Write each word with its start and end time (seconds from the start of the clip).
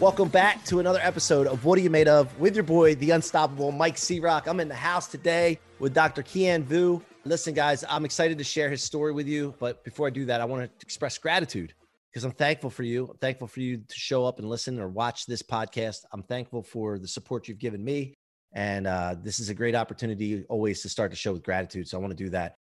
Welcome 0.00 0.28
back 0.28 0.64
to 0.64 0.80
another 0.80 0.98
episode 1.00 1.46
of 1.46 1.64
What 1.64 1.78
Are 1.78 1.82
You 1.82 1.88
Made 1.88 2.08
Of 2.08 2.36
with 2.40 2.56
your 2.56 2.64
boy, 2.64 2.96
the 2.96 3.12
unstoppable 3.12 3.70
Mike 3.70 3.96
C-Roc. 3.96 4.48
I'm 4.48 4.58
in 4.58 4.66
the 4.66 4.74
house 4.74 5.06
today 5.06 5.60
with 5.78 5.94
Dr. 5.94 6.24
Kien 6.24 6.64
Vuu. 6.64 7.00
Listen, 7.24 7.54
guys, 7.54 7.84
I'm 7.88 8.04
excited 8.04 8.36
to 8.38 8.44
share 8.44 8.68
his 8.68 8.82
story 8.82 9.12
with 9.12 9.28
you. 9.28 9.54
But 9.60 9.84
before 9.84 10.08
I 10.08 10.10
do 10.10 10.24
that, 10.24 10.40
I 10.40 10.46
want 10.46 10.64
to 10.64 10.84
express 10.84 11.16
gratitude 11.16 11.74
because 12.12 12.24
I'm 12.24 12.32
thankful 12.32 12.70
for 12.70 12.82
you. 12.82 13.06
I'm 13.06 13.18
thankful 13.18 13.46
for 13.46 13.60
you 13.60 13.76
to 13.76 13.94
show 13.94 14.26
up 14.26 14.40
and 14.40 14.50
listen 14.50 14.80
or 14.80 14.88
watch 14.88 15.26
this 15.26 15.42
podcast. 15.42 15.98
I'm 16.12 16.24
thankful 16.24 16.64
for 16.64 16.98
the 16.98 17.08
support 17.08 17.46
you've 17.46 17.60
given 17.60 17.82
me. 17.82 18.14
And 18.52 18.88
uh, 18.88 19.14
this 19.22 19.38
is 19.38 19.48
a 19.48 19.54
great 19.54 19.76
opportunity 19.76 20.44
always 20.48 20.82
to 20.82 20.88
start 20.88 21.12
the 21.12 21.16
show 21.16 21.32
with 21.32 21.44
gratitude. 21.44 21.88
So 21.88 21.98
I 21.98 22.00
want 22.00 22.10
to 22.10 22.24
do 22.24 22.30
that. 22.30 22.56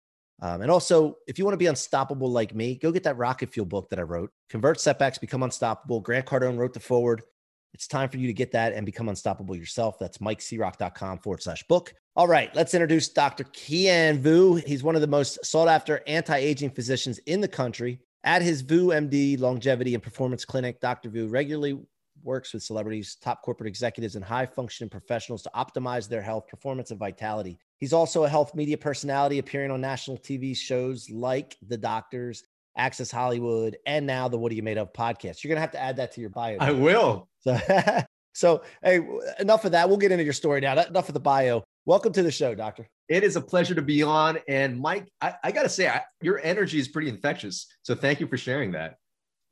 Um, 0.40 0.62
and 0.62 0.70
also, 0.70 1.16
if 1.26 1.38
you 1.38 1.44
want 1.44 1.54
to 1.54 1.58
be 1.58 1.66
unstoppable 1.66 2.30
like 2.30 2.54
me, 2.54 2.76
go 2.76 2.92
get 2.92 3.02
that 3.04 3.16
Rocket 3.16 3.50
Fuel 3.50 3.66
book 3.66 3.90
that 3.90 3.98
I 3.98 4.02
wrote. 4.02 4.30
Convert 4.48 4.80
setbacks, 4.80 5.18
become 5.18 5.42
unstoppable. 5.42 6.00
Grant 6.00 6.26
Cardone 6.26 6.56
wrote 6.56 6.74
the 6.74 6.80
forward. 6.80 7.22
It's 7.74 7.86
time 7.86 8.08
for 8.08 8.16
you 8.18 8.26
to 8.26 8.32
get 8.32 8.52
that 8.52 8.72
and 8.72 8.86
become 8.86 9.08
unstoppable 9.08 9.56
yourself. 9.56 9.98
That's 9.98 10.18
mikecroc.com 10.18 11.18
forward 11.18 11.42
slash 11.42 11.62
book. 11.64 11.92
All 12.16 12.26
right, 12.26 12.54
let's 12.54 12.74
introduce 12.74 13.08
Dr. 13.08 13.44
Kien 13.52 14.22
Vuu. 14.22 14.64
He's 14.64 14.82
one 14.82 14.94
of 14.94 15.00
the 15.00 15.06
most 15.06 15.44
sought 15.44 15.68
after 15.68 16.02
anti 16.06 16.36
aging 16.36 16.70
physicians 16.70 17.18
in 17.26 17.40
the 17.40 17.48
country. 17.48 18.00
At 18.24 18.42
his 18.42 18.62
Vuu 18.62 18.88
MD 18.88 19.38
Longevity 19.38 19.94
and 19.94 20.02
Performance 20.02 20.44
Clinic, 20.44 20.80
Dr. 20.80 21.10
Vuu 21.10 21.30
regularly 21.30 21.78
works 22.22 22.52
with 22.52 22.62
celebrities, 22.62 23.16
top 23.20 23.42
corporate 23.42 23.68
executives, 23.68 24.16
and 24.16 24.24
high 24.24 24.46
functioning 24.46 24.90
professionals 24.90 25.42
to 25.42 25.50
optimize 25.54 26.08
their 26.08 26.22
health, 26.22 26.48
performance, 26.48 26.90
and 26.90 26.98
vitality. 26.98 27.58
He's 27.78 27.92
also 27.92 28.24
a 28.24 28.28
health 28.28 28.56
media 28.56 28.76
personality 28.76 29.38
appearing 29.38 29.70
on 29.70 29.80
national 29.80 30.18
TV 30.18 30.56
shows 30.56 31.08
like 31.10 31.56
The 31.68 31.76
Doctors, 31.76 32.42
Access 32.76 33.08
Hollywood, 33.08 33.76
and 33.86 34.04
now 34.04 34.26
the 34.26 34.36
What 34.36 34.50
Are 34.50 34.56
You 34.56 34.64
Made 34.64 34.78
Of 34.78 34.92
podcast. 34.92 35.44
You're 35.44 35.50
going 35.50 35.58
to 35.58 35.60
have 35.60 35.70
to 35.72 35.80
add 35.80 35.96
that 35.96 36.10
to 36.12 36.20
your 36.20 36.30
bio. 36.30 36.56
I 36.58 36.72
will. 36.72 37.28
So, 37.38 37.56
so 38.34 38.62
hey, 38.82 39.06
enough 39.38 39.64
of 39.64 39.72
that. 39.72 39.88
We'll 39.88 39.98
get 39.98 40.10
into 40.10 40.24
your 40.24 40.32
story 40.32 40.60
now. 40.60 40.72
Enough 40.72 41.08
of 41.08 41.14
the 41.14 41.20
bio. 41.20 41.62
Welcome 41.86 42.12
to 42.14 42.22
the 42.24 42.32
show, 42.32 42.52
Doctor. 42.52 42.88
It 43.08 43.22
is 43.22 43.36
a 43.36 43.40
pleasure 43.40 43.76
to 43.76 43.82
be 43.82 44.02
on. 44.02 44.40
And 44.48 44.80
Mike, 44.80 45.06
I, 45.20 45.34
I 45.44 45.52
got 45.52 45.62
to 45.62 45.68
say, 45.68 45.86
I, 45.86 46.02
your 46.20 46.40
energy 46.42 46.80
is 46.80 46.88
pretty 46.88 47.08
infectious. 47.08 47.68
So 47.82 47.94
thank 47.94 48.18
you 48.18 48.26
for 48.26 48.36
sharing 48.36 48.72
that. 48.72 48.96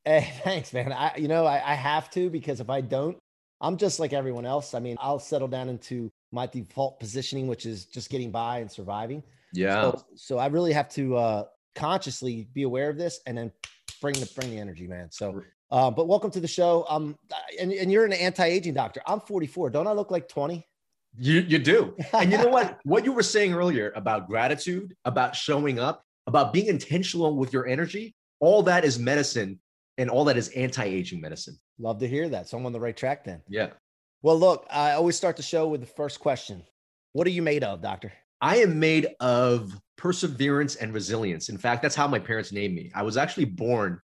Hey, 0.04 0.32
thanks, 0.42 0.72
man. 0.72 0.92
I, 0.92 1.12
you 1.16 1.28
know, 1.28 1.46
I, 1.46 1.62
I 1.64 1.74
have 1.74 2.10
to 2.10 2.28
because 2.28 2.58
if 2.58 2.70
I 2.70 2.80
don't, 2.80 3.16
I'm 3.60 3.76
just 3.76 4.00
like 4.00 4.12
everyone 4.12 4.46
else. 4.46 4.74
I 4.74 4.80
mean, 4.80 4.96
I'll 4.98 5.20
settle 5.20 5.48
down 5.48 5.68
into 5.68 6.10
my 6.32 6.46
default 6.46 7.00
positioning, 7.00 7.46
which 7.46 7.66
is 7.66 7.86
just 7.86 8.10
getting 8.10 8.30
by 8.30 8.58
and 8.58 8.70
surviving. 8.70 9.22
Yeah. 9.52 9.82
So, 9.82 10.04
so 10.14 10.38
I 10.38 10.46
really 10.46 10.72
have 10.72 10.88
to 10.90 11.16
uh, 11.16 11.44
consciously 11.74 12.48
be 12.52 12.64
aware 12.64 12.90
of 12.90 12.98
this 12.98 13.20
and 13.26 13.36
then 13.36 13.52
bring 14.00 14.14
the 14.14 14.30
bring 14.34 14.50
the 14.50 14.58
energy, 14.58 14.86
man. 14.86 15.10
So, 15.10 15.42
uh, 15.70 15.90
but 15.90 16.08
welcome 16.08 16.30
to 16.32 16.40
the 16.40 16.48
show. 16.48 16.84
Um, 16.88 17.16
and, 17.60 17.72
and 17.72 17.90
you're 17.90 18.04
an 18.04 18.12
anti-aging 18.12 18.74
doctor. 18.74 19.00
I'm 19.06 19.20
44. 19.20 19.70
Don't 19.70 19.86
I 19.86 19.92
look 19.92 20.10
like 20.10 20.28
20? 20.28 20.66
You 21.18 21.40
you 21.40 21.58
do. 21.58 21.96
And 22.12 22.30
you 22.30 22.38
know 22.38 22.48
what? 22.48 22.78
what 22.84 23.04
you 23.04 23.12
were 23.12 23.22
saying 23.22 23.54
earlier 23.54 23.92
about 23.96 24.28
gratitude, 24.28 24.94
about 25.04 25.34
showing 25.34 25.78
up, 25.78 26.04
about 26.26 26.52
being 26.52 26.66
intentional 26.66 27.36
with 27.36 27.52
your 27.52 27.66
energy, 27.66 28.14
all 28.40 28.62
that 28.64 28.84
is 28.84 28.98
medicine 28.98 29.58
and 29.98 30.10
all 30.10 30.24
that 30.24 30.36
is 30.36 30.48
anti-aging 30.50 31.20
medicine. 31.20 31.58
Love 31.78 31.98
to 32.00 32.08
hear 32.08 32.28
that. 32.28 32.48
So 32.48 32.58
I'm 32.58 32.66
on 32.66 32.72
the 32.72 32.80
right 32.80 32.96
track 32.96 33.24
then. 33.24 33.40
Yeah. 33.48 33.68
Well, 34.22 34.38
look, 34.38 34.66
I 34.70 34.92
always 34.92 35.16
start 35.16 35.36
the 35.36 35.42
show 35.42 35.68
with 35.68 35.80
the 35.80 35.86
first 35.86 36.20
question. 36.20 36.64
What 37.12 37.26
are 37.26 37.30
you 37.30 37.42
made 37.42 37.64
of, 37.64 37.82
doctor? 37.82 38.12
I 38.40 38.56
am 38.56 38.78
made 38.78 39.08
of 39.20 39.78
perseverance 39.96 40.76
and 40.76 40.92
resilience. 40.92 41.48
In 41.48 41.58
fact, 41.58 41.82
that's 41.82 41.94
how 41.94 42.06
my 42.06 42.18
parents 42.18 42.52
named 42.52 42.74
me. 42.74 42.90
I 42.94 43.02
was 43.02 43.16
actually 43.16 43.46
born 43.46 44.00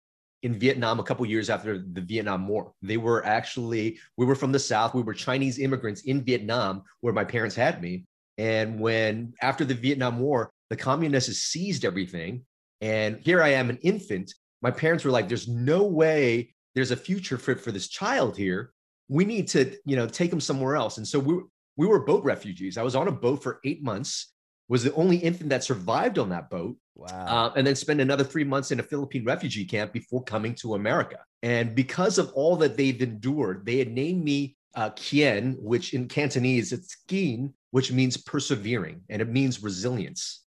in 0.43 0.57
Vietnam 0.57 0.99
a 0.99 1.03
couple 1.03 1.25
years 1.25 1.49
after 1.49 1.79
the 1.79 2.01
Vietnam 2.01 2.47
War. 2.47 2.71
They 2.81 2.97
were 2.97 3.25
actually, 3.25 3.99
we 4.17 4.25
were 4.25 4.35
from 4.35 4.51
the 4.51 4.59
South. 4.59 4.93
We 4.93 5.01
were 5.01 5.13
Chinese 5.13 5.59
immigrants 5.59 6.01
in 6.01 6.23
Vietnam 6.23 6.83
where 7.01 7.13
my 7.13 7.23
parents 7.23 7.55
had 7.55 7.81
me. 7.81 8.05
And 8.37 8.79
when, 8.79 9.33
after 9.41 9.65
the 9.65 9.73
Vietnam 9.73 10.19
War, 10.19 10.51
the 10.69 10.77
communists 10.77 11.43
seized 11.43 11.83
everything. 11.83 12.45
And 12.81 13.19
here 13.19 13.43
I 13.43 13.49
am, 13.49 13.69
an 13.69 13.79
infant. 13.81 14.33
My 14.61 14.71
parents 14.71 15.03
were 15.03 15.11
like, 15.11 15.27
there's 15.27 15.47
no 15.47 15.83
way 15.83 16.53
there's 16.75 16.91
a 16.91 16.95
future 16.95 17.37
for, 17.37 17.55
for 17.55 17.71
this 17.71 17.89
child 17.89 18.37
here. 18.37 18.71
We 19.09 19.25
need 19.25 19.47
to, 19.49 19.75
you 19.85 19.95
know, 19.97 20.07
take 20.07 20.29
them 20.29 20.39
somewhere 20.39 20.75
else. 20.75 20.97
And 20.97 21.07
so 21.07 21.19
we, 21.19 21.41
we 21.75 21.87
were 21.87 21.99
boat 21.99 22.23
refugees. 22.23 22.77
I 22.77 22.83
was 22.83 22.95
on 22.95 23.07
a 23.07 23.11
boat 23.11 23.43
for 23.43 23.59
eight 23.65 23.83
months, 23.83 24.33
was 24.69 24.83
the 24.83 24.93
only 24.93 25.17
infant 25.17 25.49
that 25.49 25.63
survived 25.63 26.17
on 26.17 26.29
that 26.29 26.49
boat. 26.49 26.77
Wow. 26.95 27.07
Uh, 27.07 27.53
and 27.55 27.65
then 27.65 27.75
spent 27.75 28.01
another 28.01 28.23
three 28.23 28.43
months 28.43 28.71
in 28.71 28.79
a 28.79 28.83
Philippine 28.83 29.25
refugee 29.25 29.65
camp 29.65 29.93
before 29.93 30.23
coming 30.23 30.53
to 30.55 30.75
America. 30.75 31.17
And 31.41 31.73
because 31.73 32.17
of 32.17 32.31
all 32.33 32.55
that 32.57 32.75
they've 32.75 33.01
endured, 33.01 33.65
they 33.65 33.77
had 33.77 33.91
named 33.91 34.23
me 34.23 34.57
uh, 34.75 34.91
Kien, 34.95 35.57
which 35.59 35.93
in 35.93 36.07
Cantonese 36.07 36.71
it's 36.71 36.95
Kien, 37.07 37.53
which 37.71 37.91
means 37.91 38.17
persevering 38.17 39.01
and 39.09 39.21
it 39.21 39.29
means 39.29 39.63
resilience. 39.63 40.43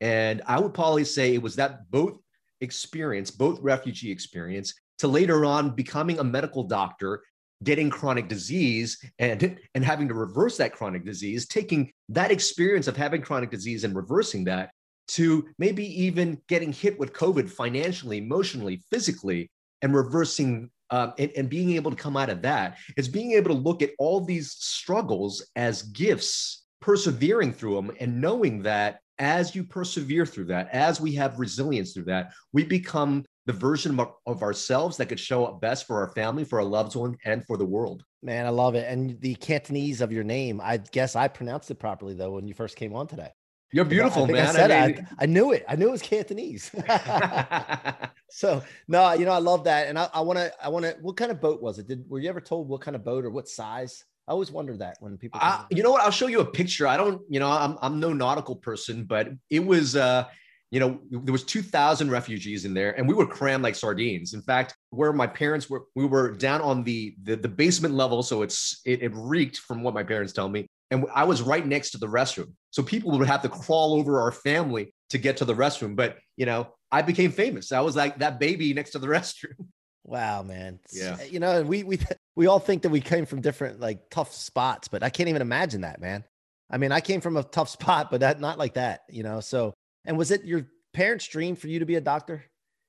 And 0.00 0.42
I 0.46 0.60
would 0.60 0.74
probably 0.74 1.04
say 1.04 1.34
it 1.34 1.42
was 1.42 1.56
that 1.56 1.90
boat 1.90 2.22
experience, 2.60 3.30
both 3.30 3.60
refugee 3.60 4.10
experience, 4.10 4.74
to 4.98 5.08
later 5.08 5.44
on 5.44 5.70
becoming 5.70 6.18
a 6.18 6.24
medical 6.24 6.64
doctor 6.64 7.22
getting 7.64 7.88
chronic 7.88 8.28
disease 8.28 9.02
and 9.18 9.58
and 9.74 9.84
having 9.84 10.08
to 10.08 10.14
reverse 10.14 10.56
that 10.58 10.72
chronic 10.72 11.04
disease 11.04 11.46
taking 11.46 11.90
that 12.08 12.30
experience 12.30 12.86
of 12.86 12.96
having 12.96 13.22
chronic 13.22 13.50
disease 13.50 13.84
and 13.84 13.96
reversing 13.96 14.44
that 14.44 14.70
to 15.08 15.46
maybe 15.58 15.84
even 16.02 16.40
getting 16.48 16.72
hit 16.72 16.98
with 16.98 17.12
covid 17.14 17.48
financially 17.48 18.18
emotionally 18.18 18.82
physically 18.90 19.50
and 19.82 19.94
reversing 19.94 20.70
um, 20.90 21.14
and, 21.18 21.32
and 21.36 21.48
being 21.48 21.72
able 21.72 21.90
to 21.90 21.96
come 21.96 22.16
out 22.16 22.30
of 22.30 22.42
that 22.42 22.76
is 22.96 23.08
being 23.08 23.32
able 23.32 23.48
to 23.48 23.60
look 23.60 23.82
at 23.82 23.90
all 23.98 24.20
these 24.20 24.52
struggles 24.52 25.44
as 25.56 25.82
gifts 25.82 26.64
persevering 26.80 27.52
through 27.52 27.74
them 27.74 27.90
and 27.98 28.20
knowing 28.20 28.62
that 28.62 29.00
as 29.18 29.54
you 29.54 29.64
persevere 29.64 30.26
through 30.26 30.44
that 30.44 30.68
as 30.72 31.00
we 31.00 31.12
have 31.14 31.38
resilience 31.38 31.94
through 31.94 32.04
that 32.04 32.32
we 32.52 32.62
become 32.62 33.24
the 33.46 33.52
version 33.52 33.98
of, 33.98 34.12
of 34.26 34.42
ourselves 34.42 34.96
that 34.96 35.06
could 35.06 35.20
show 35.20 35.46
up 35.46 35.60
best 35.60 35.86
for 35.86 36.00
our 36.00 36.12
family, 36.12 36.44
for 36.44 36.58
our 36.58 36.64
loved 36.64 36.94
one, 36.96 37.16
and 37.24 37.44
for 37.46 37.56
the 37.56 37.64
world. 37.64 38.04
Man, 38.22 38.44
I 38.44 38.50
love 38.50 38.74
it. 38.74 38.86
And 38.88 39.20
the 39.20 39.36
Cantonese 39.36 40.00
of 40.00 40.12
your 40.12 40.24
name, 40.24 40.60
I 40.62 40.78
guess 40.78 41.16
I 41.16 41.28
pronounced 41.28 41.70
it 41.70 41.76
properly 41.76 42.14
though 42.14 42.32
when 42.32 42.46
you 42.46 42.54
first 42.54 42.76
came 42.76 42.94
on 42.94 43.06
today. 43.06 43.30
You're 43.72 43.84
beautiful, 43.84 44.22
I, 44.22 44.28
I 44.28 44.32
man. 44.32 44.46
I, 44.46 44.52
said 44.52 44.70
I, 44.70 44.86
mean... 44.86 45.08
I, 45.18 45.26
knew 45.26 45.52
it. 45.52 45.64
I 45.68 45.76
knew 45.76 45.88
it 45.88 45.92
was 45.92 46.02
Cantonese. 46.02 46.70
so 48.30 48.62
no, 48.88 49.12
you 49.12 49.24
know, 49.24 49.32
I 49.32 49.38
love 49.38 49.64
that. 49.64 49.88
And 49.88 49.98
I 49.98 50.20
want 50.20 50.38
to, 50.38 50.52
I 50.62 50.68
want 50.68 50.84
to, 50.84 50.96
what 51.00 51.16
kind 51.16 51.30
of 51.30 51.40
boat 51.40 51.62
was 51.62 51.78
it? 51.78 51.86
Did, 51.86 52.08
were 52.08 52.18
you 52.18 52.28
ever 52.28 52.40
told 52.40 52.68
what 52.68 52.80
kind 52.80 52.96
of 52.96 53.04
boat 53.04 53.24
or 53.24 53.30
what 53.30 53.48
size? 53.48 54.04
I 54.28 54.32
always 54.32 54.50
wonder 54.50 54.76
that 54.78 54.96
when 54.98 55.16
people, 55.18 55.40
you 55.70 55.84
know 55.84 55.92
what, 55.92 56.02
I'll 56.02 56.10
show 56.10 56.26
you 56.26 56.40
a 56.40 56.44
picture. 56.44 56.88
I 56.88 56.96
don't, 56.96 57.22
you 57.28 57.38
know, 57.38 57.48
I'm, 57.48 57.78
I'm 57.80 58.00
no 58.00 58.12
nautical 58.12 58.56
person, 58.56 59.04
but 59.04 59.28
it 59.50 59.64
was, 59.64 59.94
uh, 59.94 60.26
you 60.70 60.80
know 60.80 61.00
there 61.10 61.32
was 61.32 61.44
2000 61.44 62.10
refugees 62.10 62.64
in 62.64 62.74
there 62.74 62.96
and 62.98 63.06
we 63.06 63.14
were 63.14 63.26
crammed 63.26 63.62
like 63.62 63.74
sardines. 63.74 64.34
In 64.34 64.42
fact 64.42 64.74
where 64.90 65.12
my 65.12 65.26
parents 65.26 65.70
were 65.70 65.84
we 65.94 66.06
were 66.06 66.32
down 66.32 66.60
on 66.60 66.82
the 66.82 67.14
the, 67.22 67.36
the 67.36 67.48
basement 67.48 67.94
level 67.94 68.22
so 68.22 68.42
it's 68.42 68.80
it, 68.84 69.02
it 69.02 69.12
reeked 69.14 69.58
from 69.58 69.82
what 69.82 69.94
my 69.94 70.02
parents 70.02 70.32
tell 70.32 70.48
me 70.48 70.66
and 70.90 71.04
i 71.14 71.24
was 71.24 71.42
right 71.42 71.66
next 71.66 71.90
to 71.90 71.98
the 71.98 72.06
restroom. 72.06 72.52
So 72.70 72.82
people 72.82 73.16
would 73.16 73.26
have 73.26 73.42
to 73.42 73.48
crawl 73.48 73.94
over 73.94 74.20
our 74.20 74.32
family 74.32 74.92
to 75.10 75.18
get 75.18 75.36
to 75.38 75.44
the 75.44 75.54
restroom 75.54 75.94
but 75.94 76.18
you 76.36 76.46
know 76.46 76.68
i 76.90 77.02
became 77.02 77.30
famous. 77.30 77.72
I 77.72 77.80
was 77.80 77.96
like 77.96 78.18
that 78.18 78.40
baby 78.40 78.74
next 78.74 78.90
to 78.90 78.98
the 78.98 79.06
restroom. 79.16 79.68
Wow 80.04 80.42
man. 80.42 80.80
Yeah. 80.92 81.16
Eh, 81.20 81.26
you 81.30 81.38
know 81.38 81.62
we 81.62 81.84
we 81.84 82.00
we 82.34 82.46
all 82.48 82.58
think 82.58 82.82
that 82.82 82.90
we 82.90 83.00
came 83.00 83.24
from 83.24 83.40
different 83.40 83.78
like 83.80 84.10
tough 84.10 84.32
spots 84.32 84.88
but 84.88 85.02
i 85.04 85.10
can't 85.10 85.28
even 85.28 85.42
imagine 85.42 85.82
that 85.82 86.00
man. 86.00 86.24
I 86.68 86.78
mean 86.78 86.90
i 86.90 87.00
came 87.00 87.20
from 87.20 87.36
a 87.36 87.44
tough 87.44 87.68
spot 87.78 88.10
but 88.10 88.20
that 88.20 88.40
not 88.40 88.58
like 88.58 88.74
that 88.74 89.02
you 89.08 89.22
know? 89.22 89.38
So 89.38 89.72
and 90.06 90.16
was 90.16 90.30
it 90.30 90.44
your 90.44 90.66
parents' 90.94 91.28
dream 91.28 91.56
for 91.56 91.68
you 91.68 91.78
to 91.78 91.86
be 91.86 91.96
a 91.96 92.00
doctor? 92.00 92.44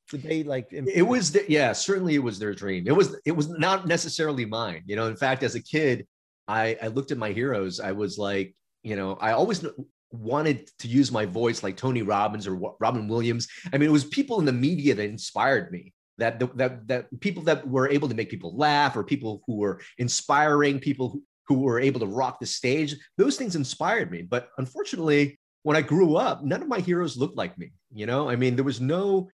Did 0.10 0.24
they 0.24 0.44
like? 0.44 0.68
It 0.72 1.02
was, 1.02 1.34
the, 1.34 1.44
yeah, 1.50 1.74
certainly 1.74 2.16
it 2.16 2.24
was 2.24 2.40
their 2.40 2.54
dream. 2.54 2.86
It 2.88 2.96
was, 2.96 3.18
it 3.26 3.34
was 3.34 3.50
not 3.50 3.88
necessarily 3.88 4.46
mine. 4.46 4.84
You 4.86 4.96
know, 4.96 5.08
in 5.08 5.18
fact, 5.18 5.44
as 5.44 5.56
a 5.56 5.62
kid, 5.62 6.08
I, 6.48 6.78
I 6.82 6.88
looked 6.88 7.12
at 7.12 7.18
my 7.18 7.32
heroes. 7.34 7.82
I 7.82 7.92
was 7.92 8.18
like, 8.18 8.56
you 8.84 8.96
know, 8.96 9.18
I 9.20 9.32
always 9.32 9.66
wanted 10.12 10.70
to 10.80 10.88
use 10.88 11.12
my 11.12 11.26
voice 11.26 11.62
like 11.62 11.76
Tony 11.76 12.04
Robbins 12.04 12.48
or 12.48 12.56
Robin 12.80 13.10
Williams. 13.10 13.50
I 13.74 13.78
mean, 13.78 13.90
it 13.90 13.92
was 13.92 14.06
people 14.06 14.40
in 14.40 14.46
the 14.46 14.54
media 14.54 14.96
that 14.96 15.10
inspired 15.10 15.72
me. 15.74 15.94
That 16.20 16.40
that 16.58 16.88
that 16.88 17.20
people 17.20 17.44
that 17.44 17.68
were 17.68 17.90
able 17.90 18.08
to 18.10 18.16
make 18.16 18.30
people 18.30 18.56
laugh, 18.58 18.96
or 18.96 19.04
people 19.04 19.44
who 19.46 19.58
were 19.58 19.82
inspiring, 19.98 20.80
people 20.80 21.10
who, 21.10 21.24
who 21.48 21.60
were 21.60 21.80
able 21.80 22.00
to 22.00 22.08
rock 22.08 22.40
the 22.40 22.46
stage. 22.46 22.96
Those 23.18 23.36
things 23.36 23.56
inspired 23.56 24.10
me. 24.10 24.22
But 24.24 24.50
unfortunately, 24.58 25.38
when 25.68 25.76
I 25.76 25.82
grew 25.82 26.16
up, 26.16 26.46
none 26.46 26.62
of 26.62 26.70
my 26.70 26.80
heroes 26.80 27.18
looked 27.18 27.36
like 27.36 27.58
me. 27.58 27.74
You 27.94 28.06
know, 28.06 28.30
I 28.30 28.38
mean, 28.38 28.56
there 28.56 28.64
was 28.64 28.80
no, 28.80 29.28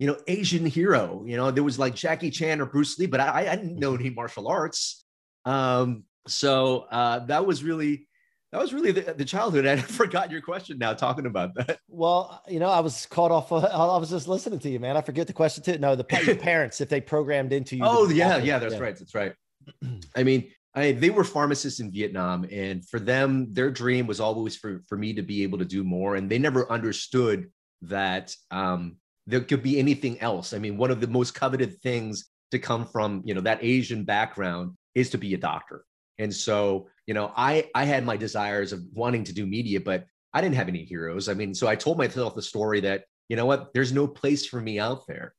you 0.00 0.08
know, 0.08 0.16
Asian 0.26 0.66
hero. 0.66 1.22
You 1.24 1.36
know, 1.36 1.52
there 1.52 1.62
was 1.62 1.78
like 1.78 1.94
Jackie 1.94 2.32
Chan 2.32 2.60
or 2.60 2.66
Bruce 2.66 2.98
Lee, 2.98 3.06
but 3.06 3.20
I, 3.20 3.52
I 3.52 3.54
didn't 3.54 3.78
know 3.78 3.94
any 3.94 4.10
martial 4.10 4.48
arts. 4.48 5.04
Um, 5.44 6.02
so 6.26 6.86
uh, 6.90 7.20
that 7.26 7.46
was 7.46 7.62
really 7.62 8.08
that 8.50 8.60
was 8.60 8.74
really 8.74 8.90
the, 8.90 9.14
the 9.14 9.24
childhood. 9.24 9.64
I 9.66 9.76
forgot 9.76 10.32
your 10.32 10.40
question 10.40 10.76
now 10.78 10.92
talking 10.92 11.24
about 11.24 11.54
that. 11.54 11.78
Well, 11.86 12.42
you 12.48 12.58
know, 12.58 12.68
I 12.68 12.80
was 12.80 13.06
caught 13.06 13.30
off. 13.30 13.52
I 13.52 13.96
was 13.96 14.10
just 14.10 14.26
listening 14.26 14.58
to 14.58 14.68
you, 14.68 14.80
man. 14.80 14.96
I 14.96 15.02
forget 15.02 15.28
the 15.28 15.34
question 15.34 15.62
too. 15.62 15.78
No, 15.78 15.94
the 15.94 16.02
parents, 16.40 16.80
if 16.80 16.88
they 16.88 17.00
programmed 17.00 17.52
into 17.52 17.76
you. 17.76 17.84
Oh, 17.84 18.08
yeah. 18.08 18.38
Yeah. 18.38 18.58
That's 18.58 18.74
yeah. 18.74 18.80
right. 18.80 18.98
That's 18.98 19.14
right. 19.14 19.34
I 20.16 20.24
mean, 20.24 20.50
I, 20.76 20.92
they 20.92 21.08
were 21.08 21.24
pharmacists 21.24 21.80
in 21.80 21.90
Vietnam, 21.90 22.46
and 22.52 22.86
for 22.86 23.00
them, 23.00 23.52
their 23.52 23.70
dream 23.70 24.06
was 24.06 24.20
always 24.20 24.56
for, 24.56 24.82
for 24.86 24.98
me 24.98 25.14
to 25.14 25.22
be 25.22 25.42
able 25.42 25.56
to 25.58 25.64
do 25.64 25.82
more. 25.82 26.16
And 26.16 26.30
they 26.30 26.38
never 26.38 26.70
understood 26.70 27.50
that 27.82 28.34
um, 28.50 28.96
there 29.26 29.40
could 29.40 29.62
be 29.62 29.78
anything 29.78 30.20
else. 30.20 30.52
I 30.52 30.58
mean, 30.58 30.76
one 30.76 30.90
of 30.90 31.00
the 31.00 31.06
most 31.06 31.34
coveted 31.34 31.80
things 31.80 32.28
to 32.50 32.58
come 32.58 32.86
from, 32.86 33.22
you 33.24 33.34
know, 33.34 33.40
that 33.40 33.64
Asian 33.64 34.04
background 34.04 34.76
is 34.94 35.10
to 35.10 35.18
be 35.18 35.32
a 35.32 35.38
doctor. 35.38 35.84
And 36.18 36.32
so, 36.32 36.88
you 37.06 37.14
know, 37.14 37.32
I 37.36 37.68
I 37.74 37.84
had 37.84 38.04
my 38.04 38.16
desires 38.16 38.72
of 38.72 38.82
wanting 38.92 39.24
to 39.24 39.34
do 39.34 39.46
media, 39.46 39.80
but 39.80 40.04
I 40.32 40.40
didn't 40.40 40.54
have 40.56 40.68
any 40.68 40.84
heroes. 40.84 41.28
I 41.28 41.34
mean, 41.34 41.54
so 41.54 41.66
I 41.66 41.76
told 41.76 41.98
myself 41.98 42.34
the 42.34 42.42
story 42.42 42.80
that, 42.80 43.04
you 43.28 43.36
know 43.36 43.46
what, 43.46 43.72
there's 43.72 43.92
no 43.92 44.06
place 44.06 44.46
for 44.46 44.60
me 44.60 44.78
out 44.78 45.06
there. 45.06 45.34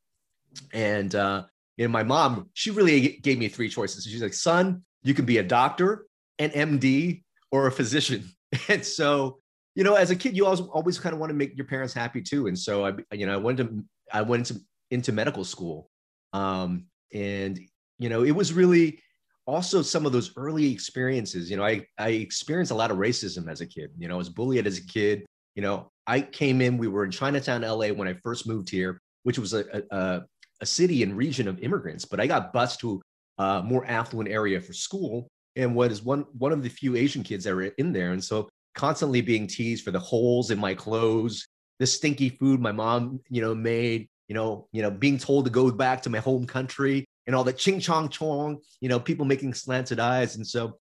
And 0.73 1.13
uh, 1.13 1.43
you 1.77 1.85
know, 1.85 1.91
my 1.91 2.03
mom, 2.03 2.49
she 2.53 2.71
really 2.71 3.19
gave 3.21 3.37
me 3.37 3.47
three 3.47 3.69
choices. 3.69 4.03
She's 4.03 4.21
like, 4.21 4.33
son, 4.33 4.83
you 5.07 5.13
can 5.13 5.25
be 5.25 5.37
a 5.37 5.43
doctor, 5.43 6.05
an 6.37 6.49
MD, 6.49 7.23
or 7.51 7.67
a 7.67 7.71
physician. 7.71 8.29
And 8.69 8.85
so, 8.85 9.39
you 9.75 9.83
know, 9.83 9.95
as 9.95 10.09
a 10.09 10.15
kid, 10.15 10.37
you 10.37 10.45
always 10.45 10.61
always 10.61 10.97
kind 10.97 11.11
of 11.13 11.19
want 11.19 11.31
to 11.31 11.33
make 11.33 11.57
your 11.57 11.65
parents 11.65 11.93
happy 11.93 12.21
too. 12.21 12.47
And 12.47 12.57
so 12.57 12.85
I, 12.85 12.93
you 13.11 13.25
know, 13.25 13.33
I 13.33 13.37
went 13.37 13.57
to 13.57 13.83
I 14.13 14.21
went 14.21 14.49
into 14.49 14.63
into 14.89 15.11
medical 15.11 15.43
school. 15.43 15.89
Um, 16.31 16.85
and 17.13 17.59
you 17.99 18.07
know, 18.07 18.23
it 18.23 18.31
was 18.31 18.53
really 18.53 19.01
also 19.45 19.81
some 19.81 20.05
of 20.05 20.13
those 20.13 20.31
early 20.37 20.71
experiences. 20.71 21.51
You 21.51 21.57
know, 21.57 21.65
I 21.65 21.85
I 21.97 22.09
experienced 22.11 22.71
a 22.71 22.75
lot 22.75 22.89
of 22.89 22.97
racism 22.97 23.51
as 23.51 23.59
a 23.59 23.65
kid. 23.65 23.91
You 23.97 24.07
know, 24.07 24.15
I 24.15 24.17
was 24.17 24.29
bullied 24.29 24.65
as 24.65 24.77
a 24.77 24.87
kid. 24.87 25.25
You 25.55 25.61
know, 25.61 25.91
I 26.07 26.21
came 26.21 26.61
in. 26.61 26.77
We 26.77 26.87
were 26.87 27.03
in 27.03 27.11
Chinatown, 27.11 27.63
LA, 27.63 27.89
when 27.89 28.07
I 28.07 28.13
first 28.23 28.47
moved 28.47 28.69
here, 28.69 29.01
which 29.23 29.37
was 29.37 29.53
a 29.53 29.83
a, 29.91 30.21
a 30.61 30.65
city 30.65 31.03
and 31.03 31.17
region 31.17 31.49
of 31.49 31.59
immigrants. 31.59 32.05
But 32.05 32.21
I 32.21 32.27
got 32.27 32.53
bused 32.53 32.79
to 32.79 33.01
a 33.37 33.61
more 33.63 33.85
affluent 33.85 34.29
area 34.29 34.59
for 34.59 34.73
school, 34.73 35.27
and 35.55 35.75
what 35.75 35.91
is 35.91 36.01
one 36.03 36.25
one 36.37 36.51
of 36.51 36.63
the 36.63 36.69
few 36.69 36.95
Asian 36.95 37.23
kids 37.23 37.43
that 37.43 37.55
were 37.55 37.73
in 37.77 37.93
there, 37.93 38.11
and 38.11 38.23
so 38.23 38.49
constantly 38.75 39.21
being 39.21 39.47
teased 39.47 39.83
for 39.83 39.91
the 39.91 39.99
holes 39.99 40.51
in 40.51 40.59
my 40.59 40.73
clothes, 40.73 41.47
the 41.79 41.87
stinky 41.87 42.29
food 42.29 42.59
my 42.59 42.71
mom, 42.71 43.19
you 43.29 43.41
know, 43.41 43.55
made. 43.55 44.07
You 44.29 44.33
know, 44.33 44.67
you 44.73 44.81
know, 44.81 44.91
being 44.91 45.17
told 45.17 45.45
to 45.45 45.51
go 45.51 45.71
back 45.71 46.01
to 46.01 46.09
my 46.09 46.19
home 46.19 46.45
country 46.45 47.05
and 47.27 47.35
all 47.35 47.45
the 47.45 47.53
ching 47.53 47.79
chong 47.79 48.09
chong, 48.09 48.59
you 48.81 48.89
know, 48.89 48.99
people 48.99 49.25
making 49.25 49.53
slanted 49.53 50.01
eyes. 50.01 50.35
And 50.35 50.45
so 50.45 50.79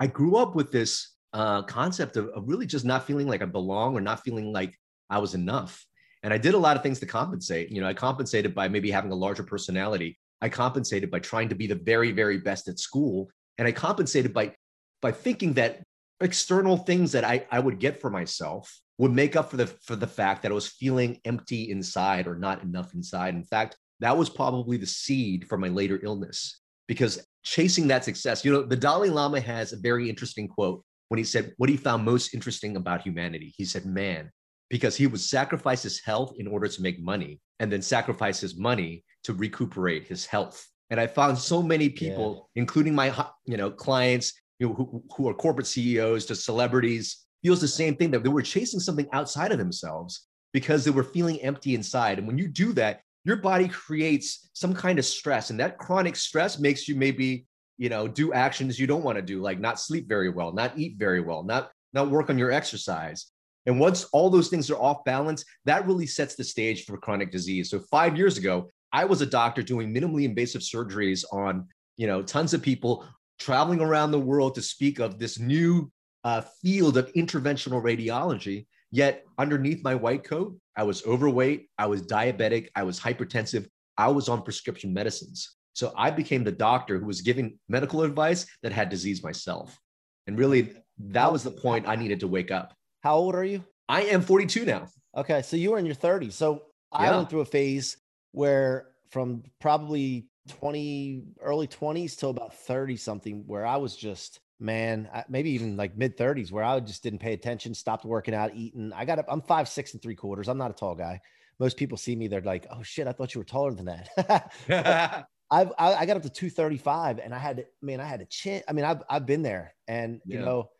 I 0.00 0.06
grew 0.06 0.36
up 0.36 0.54
with 0.54 0.72
this 0.72 1.14
uh, 1.32 1.62
concept 1.62 2.16
of, 2.16 2.28
of 2.28 2.48
really 2.48 2.64
just 2.64 2.86
not 2.86 3.06
feeling 3.06 3.28
like 3.28 3.42
I 3.42 3.44
belong 3.46 3.94
or 3.94 4.00
not 4.00 4.22
feeling 4.24 4.50
like 4.50 4.74
I 5.10 5.18
was 5.18 5.34
enough. 5.34 5.84
And 6.22 6.32
I 6.32 6.38
did 6.38 6.54
a 6.54 6.58
lot 6.58 6.76
of 6.76 6.82
things 6.82 7.00
to 7.00 7.06
compensate. 7.06 7.70
You 7.70 7.82
know, 7.82 7.86
I 7.86 7.94
compensated 7.94 8.54
by 8.54 8.68
maybe 8.68 8.90
having 8.90 9.12
a 9.12 9.14
larger 9.14 9.42
personality. 9.42 10.18
I 10.40 10.48
compensated 10.48 11.10
by 11.10 11.20
trying 11.20 11.48
to 11.48 11.54
be 11.54 11.66
the 11.66 11.74
very, 11.74 12.12
very 12.12 12.38
best 12.38 12.68
at 12.68 12.78
school. 12.78 13.30
And 13.58 13.66
I 13.66 13.72
compensated 13.72 14.34
by 14.34 14.54
by 15.02 15.12
thinking 15.12 15.54
that 15.54 15.82
external 16.20 16.78
things 16.78 17.12
that 17.12 17.24
I, 17.24 17.46
I 17.50 17.58
would 17.58 17.78
get 17.78 18.00
for 18.00 18.10
myself 18.10 18.80
would 18.98 19.12
make 19.12 19.36
up 19.36 19.50
for 19.50 19.56
the 19.56 19.66
for 19.66 19.96
the 19.96 20.06
fact 20.06 20.42
that 20.42 20.52
I 20.52 20.54
was 20.54 20.68
feeling 20.68 21.20
empty 21.24 21.70
inside 21.70 22.26
or 22.26 22.36
not 22.36 22.62
enough 22.62 22.94
inside. 22.94 23.34
In 23.34 23.44
fact, 23.44 23.76
that 24.00 24.16
was 24.16 24.30
probably 24.30 24.76
the 24.76 24.86
seed 24.86 25.46
for 25.48 25.58
my 25.58 25.68
later 25.68 26.00
illness 26.02 26.60
because 26.86 27.26
chasing 27.42 27.88
that 27.88 28.04
success, 28.04 28.44
you 28.44 28.52
know, 28.52 28.62
the 28.62 28.76
Dalai 28.76 29.08
Lama 29.08 29.40
has 29.40 29.72
a 29.72 29.76
very 29.76 30.08
interesting 30.08 30.48
quote 30.48 30.84
when 31.08 31.18
he 31.18 31.24
said 31.24 31.52
what 31.56 31.70
he 31.70 31.76
found 31.76 32.04
most 32.04 32.34
interesting 32.34 32.76
about 32.76 33.02
humanity. 33.02 33.54
He 33.56 33.64
said, 33.64 33.86
man, 33.86 34.30
because 34.68 34.96
he 34.96 35.06
would 35.06 35.20
sacrifice 35.20 35.82
his 35.82 36.00
health 36.00 36.34
in 36.38 36.46
order 36.46 36.68
to 36.68 36.82
make 36.82 37.00
money 37.00 37.40
and 37.60 37.70
then 37.70 37.82
sacrifice 37.82 38.40
his 38.40 38.56
money 38.56 39.04
to 39.24 39.34
recuperate 39.34 40.06
his 40.06 40.26
health. 40.26 40.66
And 40.90 41.00
I 41.00 41.06
found 41.06 41.38
so 41.38 41.62
many 41.62 41.88
people, 41.88 42.48
yeah. 42.54 42.62
including 42.62 42.94
my 42.94 43.12
you 43.44 43.56
know 43.56 43.70
clients, 43.70 44.32
you 44.58 44.68
know, 44.68 44.74
who, 44.74 45.02
who 45.16 45.28
are 45.28 45.34
corporate 45.34 45.66
CEOs 45.66 46.26
to 46.26 46.34
celebrities, 46.34 47.26
feels 47.42 47.60
the 47.60 47.68
same 47.68 47.96
thing 47.96 48.10
that 48.12 48.22
they 48.22 48.28
were 48.28 48.42
chasing 48.42 48.80
something 48.80 49.08
outside 49.12 49.52
of 49.52 49.58
themselves 49.58 50.26
because 50.52 50.84
they 50.84 50.90
were 50.90 51.04
feeling 51.04 51.40
empty 51.42 51.74
inside. 51.74 52.18
And 52.18 52.26
when 52.26 52.38
you 52.38 52.48
do 52.48 52.72
that, 52.74 53.00
your 53.26 53.36
body 53.36 53.66
creates 53.66 54.48
some 54.52 54.72
kind 54.72 54.98
of 54.98 55.04
stress 55.04 55.50
and 55.50 55.58
that 55.58 55.78
chronic 55.78 56.14
stress 56.14 56.58
makes 56.58 56.86
you 56.88 56.94
maybe 56.94 57.44
you 57.76 57.88
know 57.88 58.08
do 58.08 58.32
actions 58.32 58.78
you 58.78 58.86
don't 58.86 59.02
want 59.02 59.16
to 59.16 59.22
do 59.22 59.40
like 59.42 59.58
not 59.58 59.80
sleep 59.80 60.08
very 60.08 60.30
well 60.30 60.52
not 60.52 60.78
eat 60.78 60.96
very 60.96 61.20
well 61.20 61.42
not 61.42 61.70
not 61.92 62.08
work 62.08 62.30
on 62.30 62.38
your 62.38 62.52
exercise 62.52 63.26
and 63.66 63.78
once 63.78 64.04
all 64.12 64.30
those 64.30 64.48
things 64.48 64.70
are 64.70 64.80
off 64.80 65.04
balance 65.04 65.44
that 65.64 65.86
really 65.86 66.06
sets 66.06 66.34
the 66.34 66.44
stage 66.44 66.84
for 66.84 66.96
chronic 66.96 67.30
disease 67.30 67.70
so 67.70 67.78
5 67.78 68.16
years 68.16 68.38
ago 68.38 68.68
i 68.92 69.04
was 69.04 69.20
a 69.20 69.26
doctor 69.26 69.62
doing 69.62 69.94
minimally 69.94 70.24
invasive 70.24 70.62
surgeries 70.62 71.24
on 71.32 71.66
you 71.96 72.06
know 72.06 72.22
tons 72.22 72.54
of 72.54 72.62
people 72.62 73.06
traveling 73.38 73.80
around 73.80 74.10
the 74.10 74.20
world 74.20 74.54
to 74.54 74.62
speak 74.62 74.98
of 74.98 75.18
this 75.18 75.38
new 75.38 75.90
uh, 76.24 76.40
field 76.62 76.96
of 76.96 77.12
interventional 77.12 77.82
radiology 77.82 78.66
Yet 78.90 79.24
underneath 79.38 79.82
my 79.82 79.94
white 79.94 80.24
coat, 80.24 80.56
I 80.76 80.84
was 80.84 81.04
overweight, 81.04 81.68
I 81.78 81.86
was 81.86 82.02
diabetic, 82.02 82.68
I 82.74 82.82
was 82.82 83.00
hypertensive, 83.00 83.66
I 83.98 84.08
was 84.08 84.28
on 84.28 84.42
prescription 84.42 84.92
medicines. 84.92 85.56
So 85.72 85.92
I 85.96 86.10
became 86.10 86.44
the 86.44 86.52
doctor 86.52 86.98
who 86.98 87.06
was 87.06 87.20
giving 87.20 87.58
medical 87.68 88.02
advice 88.02 88.46
that 88.62 88.72
had 88.72 88.88
disease 88.88 89.22
myself. 89.22 89.78
And 90.26 90.38
really, 90.38 90.72
that 90.98 91.30
was 91.30 91.42
the 91.42 91.50
point 91.50 91.88
I 91.88 91.96
needed 91.96 92.20
to 92.20 92.28
wake 92.28 92.50
up. 92.50 92.74
How 93.06 93.18
old 93.18 93.36
are 93.36 93.44
you? 93.44 93.62
I 93.88 94.02
am 94.02 94.20
42 94.20 94.64
now. 94.64 94.88
Okay. 95.16 95.40
So 95.42 95.56
you 95.56 95.70
were 95.70 95.78
in 95.78 95.86
your 95.86 95.94
30s. 95.94 96.32
So 96.32 96.62
I 96.90 97.08
went 97.14 97.30
through 97.30 97.42
a 97.42 97.44
phase 97.44 97.98
where 98.32 98.88
from 99.10 99.44
probably 99.60 100.26
20, 100.48 101.22
early 101.40 101.68
20s 101.68 102.16
till 102.16 102.30
about 102.30 102.52
30 102.52 102.96
something, 102.96 103.44
where 103.46 103.64
I 103.64 103.76
was 103.76 103.94
just 103.94 104.40
man, 104.58 105.08
maybe 105.28 105.50
even 105.50 105.76
like 105.76 105.96
mid 105.96 106.16
30s, 106.16 106.50
where 106.50 106.64
I 106.64 106.80
just 106.80 107.04
didn't 107.04 107.20
pay 107.20 107.32
attention, 107.32 107.74
stopped 107.74 108.04
working 108.04 108.34
out, 108.34 108.56
eating. 108.56 108.92
I 108.92 109.04
got 109.04 109.20
up, 109.20 109.26
I'm 109.28 109.42
five, 109.42 109.68
six 109.68 109.92
and 109.92 110.02
three 110.02 110.16
quarters. 110.16 110.48
I'm 110.48 110.58
not 110.58 110.72
a 110.72 110.74
tall 110.74 110.96
guy. 110.96 111.20
Most 111.60 111.76
people 111.76 111.96
see 111.96 112.16
me, 112.16 112.26
they're 112.26 112.40
like, 112.40 112.66
oh 112.72 112.82
shit, 112.82 113.06
I 113.06 113.12
thought 113.12 113.36
you 113.36 113.40
were 113.40 113.44
taller 113.44 113.72
than 113.72 113.84
that. 113.84 115.28
I've, 115.48 115.72
I, 115.78 115.94
I 115.94 116.06
got 116.06 116.16
up 116.16 116.24
to 116.24 116.28
235 116.28 117.20
and 117.20 117.32
I 117.32 117.38
had, 117.38 117.58
to, 117.58 117.66
man, 117.82 118.00
I 118.00 118.04
had 118.04 118.20
a 118.20 118.26
chin. 118.26 118.64
I 118.66 118.72
mean, 118.72 118.84
I've, 118.84 119.04
I've 119.08 119.26
been 119.26 119.42
there 119.42 119.76
and, 119.86 120.20
yeah. 120.26 120.40
you 120.40 120.44
know, 120.44 120.70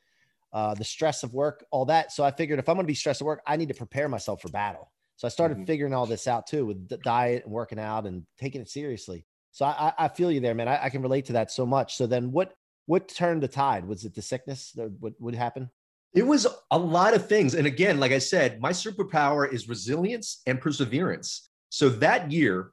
uh, 0.57 0.73
the 0.73 0.85
stress 0.85 1.23
of 1.23 1.35
work, 1.35 1.67
all 1.71 1.85
that. 1.85 2.11
So 2.13 2.25
I 2.25 2.31
figured 2.31 2.59
if 2.59 2.67
I'm 2.67 2.77
going 2.77 2.87
to 2.87 2.91
be 2.91 2.95
stressed 2.95 3.21
at 3.21 3.27
work, 3.27 3.43
I 3.47 3.59
need 3.59 3.69
to 3.69 3.75
prepare 3.75 4.09
myself 4.09 4.41
for 4.41 4.49
battle. 4.49 4.91
So 5.17 5.27
I 5.27 5.29
started 5.29 5.59
mm-hmm. 5.59 5.67
figuring 5.67 5.93
all 5.93 6.07
this 6.07 6.27
out 6.27 6.47
too 6.47 6.65
with 6.65 6.89
the 6.89 6.97
diet 6.97 7.45
and 7.45 7.53
working 7.53 7.79
out 7.79 8.07
and 8.07 8.25
taking 8.39 8.63
it 8.63 8.71
seriously. 8.71 9.27
So 9.53 9.67
I, 9.67 9.93
I 9.99 10.09
feel 10.09 10.33
you 10.33 10.41
there, 10.41 10.55
man. 10.55 10.67
I, 10.67 10.85
I, 10.85 10.89
can 10.89 11.03
relate 11.03 11.27
to 11.27 11.35
that 11.35 11.51
so 11.51 11.67
much. 11.67 11.97
So 11.97 12.07
then 12.07 12.33
what 12.33 12.55
what 12.87 13.07
turned 13.07 13.43
the 13.43 13.49
tide? 13.49 13.87
Was 13.87 14.07
it 14.07 14.15
the 14.15 14.23
sickness? 14.23 14.73
What 15.01 15.13
would 15.21 15.35
happen? 15.35 15.71
It 16.15 16.27
was 16.27 16.47
a 16.71 16.79
lot 16.79 17.13
of 17.13 17.29
things. 17.29 17.55
And 17.55 17.67
again, 17.67 18.01
like 18.01 18.13
I 18.13 18.19
said, 18.19 18.59
my 18.59 18.73
superpower 18.73 19.53
is 19.53 19.69
resilience 19.69 20.41
and 20.47 20.59
perseverance. 20.59 21.51
So 21.69 21.91
that 21.91 22.33
year, 22.33 22.71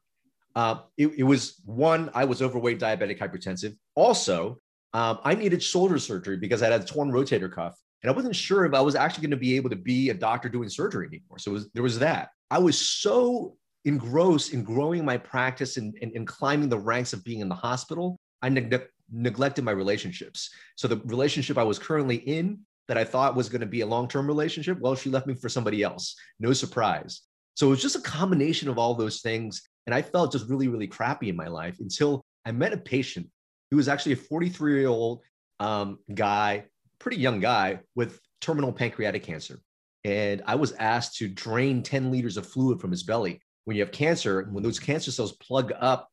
uh, 0.56 0.75
it, 0.98 1.08
it, 1.18 1.24
was 1.24 1.62
one, 1.66 2.12
I 2.13 2.24
was 2.24 2.42
overweight, 2.42 2.80
diabetic, 2.80 3.20
hypertensive. 3.20 3.75
Also, 3.96 4.60
um, 4.93 5.19
I 5.23 5.35
needed 5.35 5.62
shoulder 5.63 5.97
surgery 5.97 6.38
because 6.38 6.62
I 6.62 6.69
had 6.69 6.81
a 6.81 6.85
torn 6.85 7.12
rotator 7.12 7.51
cuff. 7.51 7.75
And 8.01 8.12
I 8.12 8.15
wasn't 8.15 8.35
sure 8.35 8.65
if 8.65 8.73
I 8.73 8.81
was 8.81 8.95
actually 8.95 9.21
going 9.21 9.31
to 9.31 9.38
be 9.38 9.55
able 9.55 9.69
to 9.69 9.77
be 9.77 10.09
a 10.09 10.13
doctor 10.13 10.50
doing 10.50 10.69
surgery 10.69 11.07
anymore. 11.07 11.39
So 11.39 11.51
was, 11.51 11.69
there 11.71 11.83
was 11.83 12.00
that. 12.00 12.29
I 12.51 12.59
was 12.59 12.77
so 12.77 13.55
engrossed 13.85 14.53
in 14.53 14.63
growing 14.63 15.05
my 15.05 15.17
practice 15.17 15.77
and, 15.77 15.97
and, 16.01 16.12
and 16.13 16.27
climbing 16.27 16.69
the 16.69 16.77
ranks 16.77 17.13
of 17.13 17.23
being 17.23 17.39
in 17.39 17.47
the 17.47 17.55
hospital. 17.55 18.17
I 18.41 18.50
neg- 18.50 18.88
neglected 19.12 19.63
my 19.63 19.71
relationships. 19.71 20.50
So 20.75 20.88
the 20.88 21.01
relationship 21.05 21.57
I 21.57 21.63
was 21.63 21.79
currently 21.79 22.17
in 22.17 22.59
that 22.89 22.97
I 22.97 23.05
thought 23.05 23.35
was 23.35 23.47
going 23.47 23.62
to 23.62 23.67
be 23.67 23.81
a 23.81 23.88
long-term 23.88 24.27
relationship, 24.27 24.77
well, 24.81 24.95
she 24.95 25.09
left 25.09 25.25
me 25.25 25.33
for 25.33 25.47
somebody 25.47 25.81
else. 25.81 26.15
No 26.41 26.51
surprise. 26.51 27.21
So 27.55 27.67
it 27.67 27.69
was 27.69 27.81
just 27.81 27.95
a 27.95 28.01
combination 28.01 28.67
of 28.67 28.77
all 28.77 28.95
those 28.95 29.21
things 29.21 29.62
And 29.85 29.93
I 29.93 30.01
felt 30.01 30.31
just 30.31 30.50
really, 30.50 30.67
really 30.67 30.88
crappy 30.88 31.29
in 31.29 31.35
my 31.35 31.47
life 31.47 31.79
until 31.79 32.23
I 32.45 32.51
met 32.51 32.73
a 32.73 32.77
patient 32.77 33.27
who 33.74 33.77
was 33.77 33.88
actually 33.88 34.12
a 34.12 34.18
43 34.18 34.82
year 34.82 34.88
old 34.88 35.22
um, 35.60 35.98
guy, 36.13 36.65
pretty 37.00 37.18
young 37.18 37.39
guy 37.39 37.80
with 37.96 38.20
terminal 38.39 38.72
pancreatic 38.72 39.24
cancer. 39.24 39.60
And 40.03 40.44
I 40.46 40.53
was 40.53 40.74
asked 40.74 41.15
to 41.18 41.27
drain 41.27 41.82
10 41.82 42.12
liters 42.12 42.38
of 42.38 42.46
fluid 42.46 42.80
from 42.80 42.92
his 42.92 43.01
belly. 43.01 43.42
When 43.65 43.75
you 43.75 43.82
have 43.82 43.92
cancer, 43.92 44.48
when 44.51 44.62
those 44.63 44.77
cancer 44.77 45.10
cells 45.10 45.32
plug 45.38 45.74
up 45.80 46.08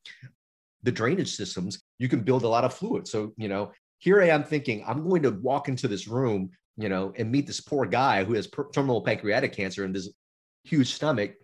the 0.85 0.91
drainage 0.91 1.37
systems, 1.37 1.83
you 1.99 2.09
can 2.09 2.23
build 2.23 2.45
a 2.45 2.49
lot 2.49 2.65
of 2.65 2.73
fluid. 2.73 3.07
So, 3.07 3.35
you 3.37 3.49
know, 3.49 3.73
here 3.99 4.23
I 4.23 4.29
am 4.29 4.43
thinking, 4.43 4.83
I'm 4.87 5.07
going 5.07 5.23
to 5.25 5.31
walk 5.31 5.69
into 5.69 5.87
this 5.87 6.09
room, 6.09 6.49
you 6.79 6.89
know, 6.89 7.13
and 7.19 7.31
meet 7.31 7.47
this 7.47 7.61
poor 7.61 7.85
guy 7.85 8.25
who 8.25 8.33
has 8.33 8.49
terminal 8.73 9.03
pancreatic 9.03 9.53
cancer 9.53 9.85
and 9.85 9.95
this 9.95 10.09
huge 10.65 10.95
stomach. 10.95 11.35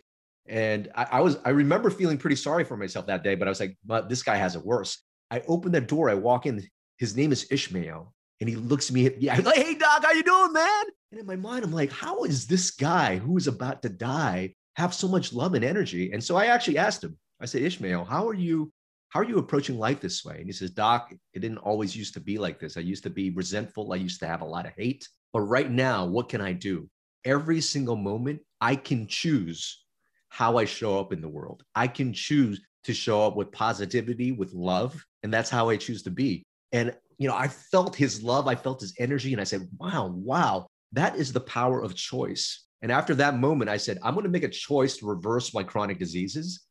And 0.48 0.90
I, 0.94 1.08
I, 1.12 1.20
was, 1.20 1.36
I 1.44 1.50
remember 1.50 1.90
feeling 1.90 2.16
pretty 2.16 2.36
sorry 2.36 2.64
for 2.64 2.78
myself 2.78 3.06
that 3.08 3.22
day, 3.22 3.34
but 3.34 3.46
I 3.46 3.50
was 3.50 3.60
like, 3.60 3.76
but 3.84 4.08
this 4.08 4.22
guy 4.22 4.36
has 4.36 4.56
it 4.56 4.64
worse. 4.64 5.02
I 5.30 5.42
open 5.48 5.72
the 5.72 5.80
door, 5.80 6.08
I 6.08 6.14
walk 6.14 6.46
in, 6.46 6.66
his 6.98 7.16
name 7.16 7.32
is 7.32 7.46
Ishmael. 7.50 8.12
And 8.40 8.48
he 8.48 8.56
looks 8.56 8.90
at 8.90 8.94
me, 8.94 9.10
yeah, 9.18 9.38
like, 9.40 9.56
hey 9.56 9.74
doc, 9.74 10.04
how 10.04 10.12
you 10.12 10.22
doing, 10.22 10.52
man? 10.52 10.84
And 11.10 11.20
in 11.20 11.26
my 11.26 11.36
mind, 11.36 11.64
I'm 11.64 11.72
like, 11.72 11.90
how 11.90 12.24
is 12.24 12.46
this 12.46 12.70
guy 12.70 13.16
who 13.16 13.36
is 13.38 13.46
about 13.46 13.82
to 13.82 13.88
die 13.88 14.54
have 14.74 14.92
so 14.92 15.08
much 15.08 15.32
love 15.32 15.54
and 15.54 15.64
energy? 15.64 16.12
And 16.12 16.22
so 16.22 16.36
I 16.36 16.46
actually 16.46 16.76
asked 16.76 17.02
him, 17.02 17.16
I 17.40 17.46
said, 17.46 17.62
Ishmael, 17.62 18.04
how 18.04 18.28
are 18.28 18.34
you? 18.34 18.72
How 19.08 19.20
are 19.20 19.24
you 19.24 19.38
approaching 19.38 19.78
life 19.78 20.00
this 20.00 20.24
way? 20.24 20.36
And 20.38 20.46
he 20.46 20.52
says, 20.52 20.70
Doc, 20.70 21.14
it 21.32 21.38
didn't 21.38 21.58
always 21.58 21.96
used 21.96 22.12
to 22.14 22.20
be 22.20 22.36
like 22.36 22.58
this. 22.58 22.76
I 22.76 22.80
used 22.80 23.04
to 23.04 23.10
be 23.10 23.30
resentful. 23.30 23.92
I 23.92 23.96
used 23.96 24.20
to 24.20 24.26
have 24.26 24.42
a 24.42 24.44
lot 24.44 24.66
of 24.66 24.72
hate. 24.76 25.08
But 25.32 25.42
right 25.42 25.70
now, 25.70 26.04
what 26.04 26.28
can 26.28 26.42
I 26.42 26.52
do? 26.52 26.90
Every 27.24 27.60
single 27.60 27.96
moment, 27.96 28.40
I 28.60 28.76
can 28.76 29.06
choose 29.06 29.84
how 30.28 30.58
I 30.58 30.66
show 30.66 30.98
up 30.98 31.12
in 31.12 31.22
the 31.22 31.28
world. 31.28 31.62
I 31.74 31.86
can 31.86 32.12
choose 32.12 32.60
to 32.86 32.94
show 32.94 33.26
up 33.26 33.36
with 33.36 33.52
positivity, 33.52 34.32
with 34.32 34.52
love. 34.54 35.04
And 35.22 35.32
that's 35.32 35.50
how 35.50 35.68
I 35.68 35.76
choose 35.76 36.02
to 36.04 36.10
be. 36.10 36.44
And, 36.72 36.94
you 37.18 37.28
know, 37.28 37.34
I 37.34 37.48
felt 37.48 37.94
his 37.94 38.22
love, 38.22 38.46
I 38.46 38.54
felt 38.54 38.80
his 38.80 38.94
energy, 38.98 39.32
and 39.32 39.40
I 39.40 39.44
said, 39.44 39.68
wow, 39.78 40.06
wow, 40.06 40.66
that 40.92 41.16
is 41.16 41.32
the 41.32 41.40
power 41.40 41.82
of 41.82 41.94
choice. 41.94 42.64
And 42.82 42.92
after 42.92 43.14
that 43.16 43.38
moment, 43.38 43.70
I 43.70 43.76
said, 43.76 43.98
I'm 44.02 44.14
going 44.14 44.24
to 44.24 44.30
make 44.30 44.44
a 44.44 44.48
choice 44.48 44.96
to 44.98 45.06
reverse 45.06 45.52
my 45.52 45.62
chronic 45.62 45.98
diseases. 45.98 46.62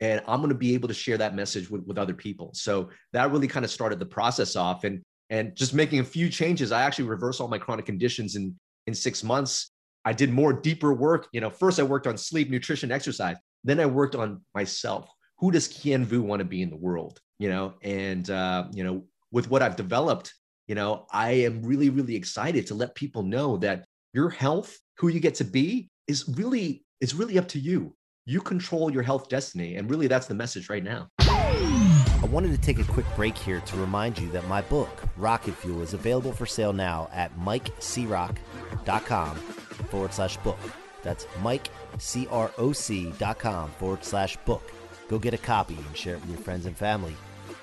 And 0.00 0.20
I'm 0.26 0.40
going 0.40 0.48
to 0.48 0.56
be 0.56 0.74
able 0.74 0.88
to 0.88 0.94
share 0.94 1.18
that 1.18 1.36
message 1.36 1.70
with, 1.70 1.84
with 1.86 1.98
other 1.98 2.14
people. 2.14 2.50
So 2.54 2.90
that 3.12 3.30
really 3.30 3.46
kind 3.46 3.64
of 3.64 3.70
started 3.70 4.00
the 4.00 4.06
process 4.06 4.56
off. 4.56 4.82
And, 4.84 5.02
and 5.30 5.54
just 5.54 5.72
making 5.72 6.00
a 6.00 6.04
few 6.04 6.28
changes, 6.28 6.72
I 6.72 6.82
actually 6.82 7.06
reversed 7.06 7.40
all 7.40 7.48
my 7.48 7.58
chronic 7.58 7.86
conditions 7.86 8.34
in, 8.34 8.58
in 8.86 8.94
six 8.94 9.22
months. 9.22 9.70
I 10.04 10.12
did 10.12 10.32
more 10.32 10.52
deeper 10.52 10.92
work. 10.92 11.28
You 11.32 11.40
know, 11.40 11.50
first 11.50 11.78
I 11.78 11.84
worked 11.84 12.06
on 12.06 12.18
sleep, 12.18 12.50
nutrition, 12.50 12.90
exercise. 12.90 13.36
Then 13.62 13.80
I 13.80 13.86
worked 13.86 14.14
on 14.14 14.42
myself. 14.54 15.08
Who 15.44 15.50
does 15.50 15.68
Kien 15.68 16.06
Vuu 16.06 16.22
want 16.22 16.40
to 16.40 16.46
be 16.46 16.62
in 16.62 16.70
the 16.70 16.76
world? 16.76 17.20
You 17.38 17.50
know, 17.50 17.74
and 17.82 18.30
uh, 18.30 18.64
you 18.72 18.82
know, 18.82 19.04
with 19.30 19.50
what 19.50 19.60
I've 19.60 19.76
developed, 19.76 20.32
you 20.68 20.74
know, 20.74 21.04
I 21.12 21.32
am 21.32 21.62
really, 21.62 21.90
really 21.90 22.16
excited 22.16 22.66
to 22.68 22.74
let 22.74 22.94
people 22.94 23.22
know 23.22 23.58
that 23.58 23.84
your 24.14 24.30
health, 24.30 24.78
who 24.96 25.08
you 25.08 25.20
get 25.20 25.34
to 25.34 25.44
be, 25.44 25.90
is 26.08 26.26
really 26.26 26.82
is 27.02 27.14
really 27.14 27.36
up 27.36 27.46
to 27.48 27.58
you. 27.58 27.94
You 28.24 28.40
control 28.40 28.90
your 28.90 29.02
health 29.02 29.28
destiny, 29.28 29.76
and 29.76 29.90
really, 29.90 30.06
that's 30.06 30.26
the 30.26 30.34
message 30.34 30.70
right 30.70 30.82
now. 30.82 31.08
I 31.20 32.26
wanted 32.30 32.52
to 32.52 32.58
take 32.58 32.78
a 32.78 32.84
quick 32.84 33.04
break 33.14 33.36
here 33.36 33.60
to 33.60 33.76
remind 33.76 34.18
you 34.18 34.30
that 34.30 34.48
my 34.48 34.62
book, 34.62 35.02
Rocket 35.18 35.56
Fuel, 35.56 35.82
is 35.82 35.92
available 35.92 36.32
for 36.32 36.46
sale 36.46 36.72
now 36.72 37.10
at 37.12 37.38
mikecroc.com 37.38 39.36
forward 39.36 40.14
slash 40.14 40.38
book. 40.38 40.58
That's 41.02 41.26
mikecroc.com 41.42 43.70
forward 43.72 44.04
slash 44.06 44.38
book. 44.46 44.72
Go 45.08 45.18
get 45.18 45.34
a 45.34 45.38
copy 45.38 45.74
and 45.74 45.96
share 45.96 46.14
it 46.14 46.20
with 46.20 46.30
your 46.30 46.38
friends 46.38 46.66
and 46.66 46.76
family. 46.76 47.14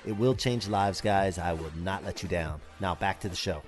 It 0.06 0.12
will 0.12 0.34
change 0.34 0.68
lives, 0.68 1.00
guys. 1.00 1.38
I 1.38 1.52
will 1.52 1.72
not 1.76 2.04
let 2.04 2.22
you 2.22 2.28
down. 2.28 2.60
Now, 2.80 2.94
back 2.94 3.20
to 3.20 3.28
the 3.28 3.36
show. 3.36 3.62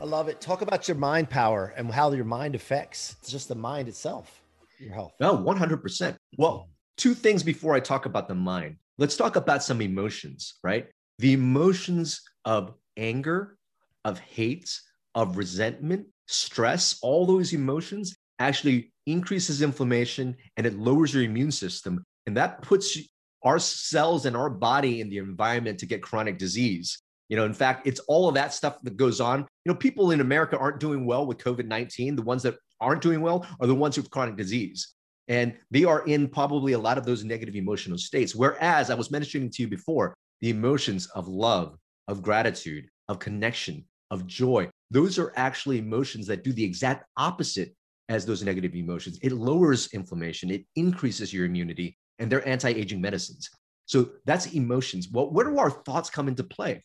I 0.00 0.04
love 0.04 0.28
it. 0.28 0.40
Talk 0.40 0.62
about 0.62 0.86
your 0.86 0.96
mind 0.96 1.28
power 1.28 1.74
and 1.76 1.90
how 1.90 2.12
your 2.12 2.24
mind 2.24 2.54
affects 2.54 3.16
just 3.26 3.48
the 3.48 3.54
mind 3.54 3.88
itself, 3.88 4.42
your 4.78 4.92
health. 4.92 5.12
No, 5.20 5.36
100%. 5.36 6.16
Well, 6.36 6.68
two 6.96 7.14
things 7.14 7.42
before 7.42 7.74
I 7.74 7.80
talk 7.80 8.06
about 8.06 8.28
the 8.28 8.34
mind. 8.34 8.76
Let's 8.96 9.16
talk 9.16 9.36
about 9.36 9.62
some 9.62 9.80
emotions, 9.80 10.54
right? 10.62 10.86
The 11.18 11.32
emotions 11.32 12.20
of 12.44 12.74
anger, 12.96 13.56
of 14.04 14.18
hate, 14.20 14.80
of 15.14 15.36
resentment, 15.36 16.06
stress, 16.26 16.98
all 17.02 17.26
those 17.26 17.52
emotions 17.52 18.16
actually 18.38 18.92
increases 19.06 19.62
inflammation 19.62 20.36
and 20.56 20.66
it 20.66 20.78
lowers 20.78 21.12
your 21.12 21.24
immune 21.24 21.50
system. 21.50 22.04
And 22.28 22.36
that 22.36 22.60
puts 22.60 22.98
our 23.42 23.58
cells 23.58 24.26
and 24.26 24.36
our 24.36 24.50
body 24.50 25.00
in 25.00 25.08
the 25.08 25.16
environment 25.16 25.78
to 25.78 25.86
get 25.86 26.02
chronic 26.02 26.36
disease. 26.38 27.02
You 27.30 27.38
know, 27.38 27.46
in 27.46 27.54
fact, 27.54 27.86
it's 27.86 28.00
all 28.00 28.28
of 28.28 28.34
that 28.34 28.52
stuff 28.52 28.78
that 28.82 28.98
goes 28.98 29.18
on. 29.18 29.40
You 29.40 29.72
know, 29.72 29.74
people 29.74 30.10
in 30.10 30.20
America 30.20 30.58
aren't 30.58 30.78
doing 30.78 31.06
well 31.06 31.26
with 31.26 31.38
COVID 31.38 31.66
19. 31.66 32.16
The 32.16 32.22
ones 32.22 32.42
that 32.42 32.56
aren't 32.80 33.00
doing 33.00 33.22
well 33.22 33.46
are 33.60 33.66
the 33.66 33.74
ones 33.74 33.96
who 33.96 34.02
have 34.02 34.10
chronic 34.10 34.36
disease. 34.36 34.94
And 35.28 35.56
they 35.70 35.84
are 35.84 36.06
in 36.06 36.28
probably 36.28 36.74
a 36.74 36.78
lot 36.78 36.98
of 36.98 37.06
those 37.06 37.24
negative 37.24 37.56
emotional 37.56 37.96
states. 37.96 38.34
Whereas 38.34 38.90
I 38.90 38.94
was 38.94 39.10
mentioning 39.10 39.50
to 39.50 39.62
you 39.62 39.68
before, 39.68 40.14
the 40.42 40.50
emotions 40.50 41.06
of 41.14 41.28
love, 41.28 41.78
of 42.08 42.22
gratitude, 42.22 42.88
of 43.08 43.18
connection, 43.18 43.84
of 44.10 44.26
joy, 44.26 44.68
those 44.90 45.18
are 45.18 45.32
actually 45.36 45.78
emotions 45.78 46.26
that 46.26 46.44
do 46.44 46.52
the 46.52 46.64
exact 46.64 47.06
opposite 47.16 47.74
as 48.10 48.26
those 48.26 48.42
negative 48.42 48.74
emotions. 48.74 49.18
It 49.22 49.32
lowers 49.32 49.88
inflammation, 49.94 50.50
it 50.50 50.64
increases 50.76 51.32
your 51.32 51.46
immunity, 51.46 51.96
and 52.18 52.30
they're 52.30 52.46
anti-aging 52.46 53.00
medicines. 53.00 53.48
So 53.86 54.10
that's 54.24 54.46
emotions. 54.52 55.08
Well, 55.10 55.30
where 55.30 55.46
do 55.46 55.58
our 55.58 55.70
thoughts 55.70 56.10
come 56.10 56.28
into 56.28 56.44
play? 56.44 56.84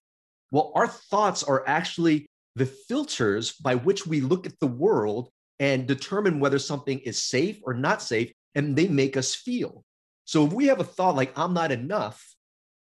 Well, 0.52 0.72
our 0.76 0.88
thoughts 0.88 1.44
are 1.44 1.68
actually 1.68 2.28
the 2.56 2.66
filters 2.66 3.54
by 3.54 3.76
which 3.76 4.06
we 4.06 4.22
look 4.22 4.46
at 4.46 4.60
the 4.60 4.68
world 4.68 5.30
and 5.60 5.88
determine 5.88 6.40
whether 6.40 6.60
something 6.60 7.00
is 7.00 7.24
safe 7.24 7.60
or 7.64 7.74
not 7.74 8.02
safe, 8.02 8.32
and 8.56 8.76
they 8.76 8.88
make 8.88 9.18
us 9.18 9.34
feel. 9.34 9.84
So 10.26 10.46
if 10.46 10.54
we 10.54 10.68
have 10.68 10.80
a 10.80 10.84
thought 10.84 11.16
like 11.16 11.38
I'm 11.38 11.54
not 11.54 11.72
enough, 11.72 12.24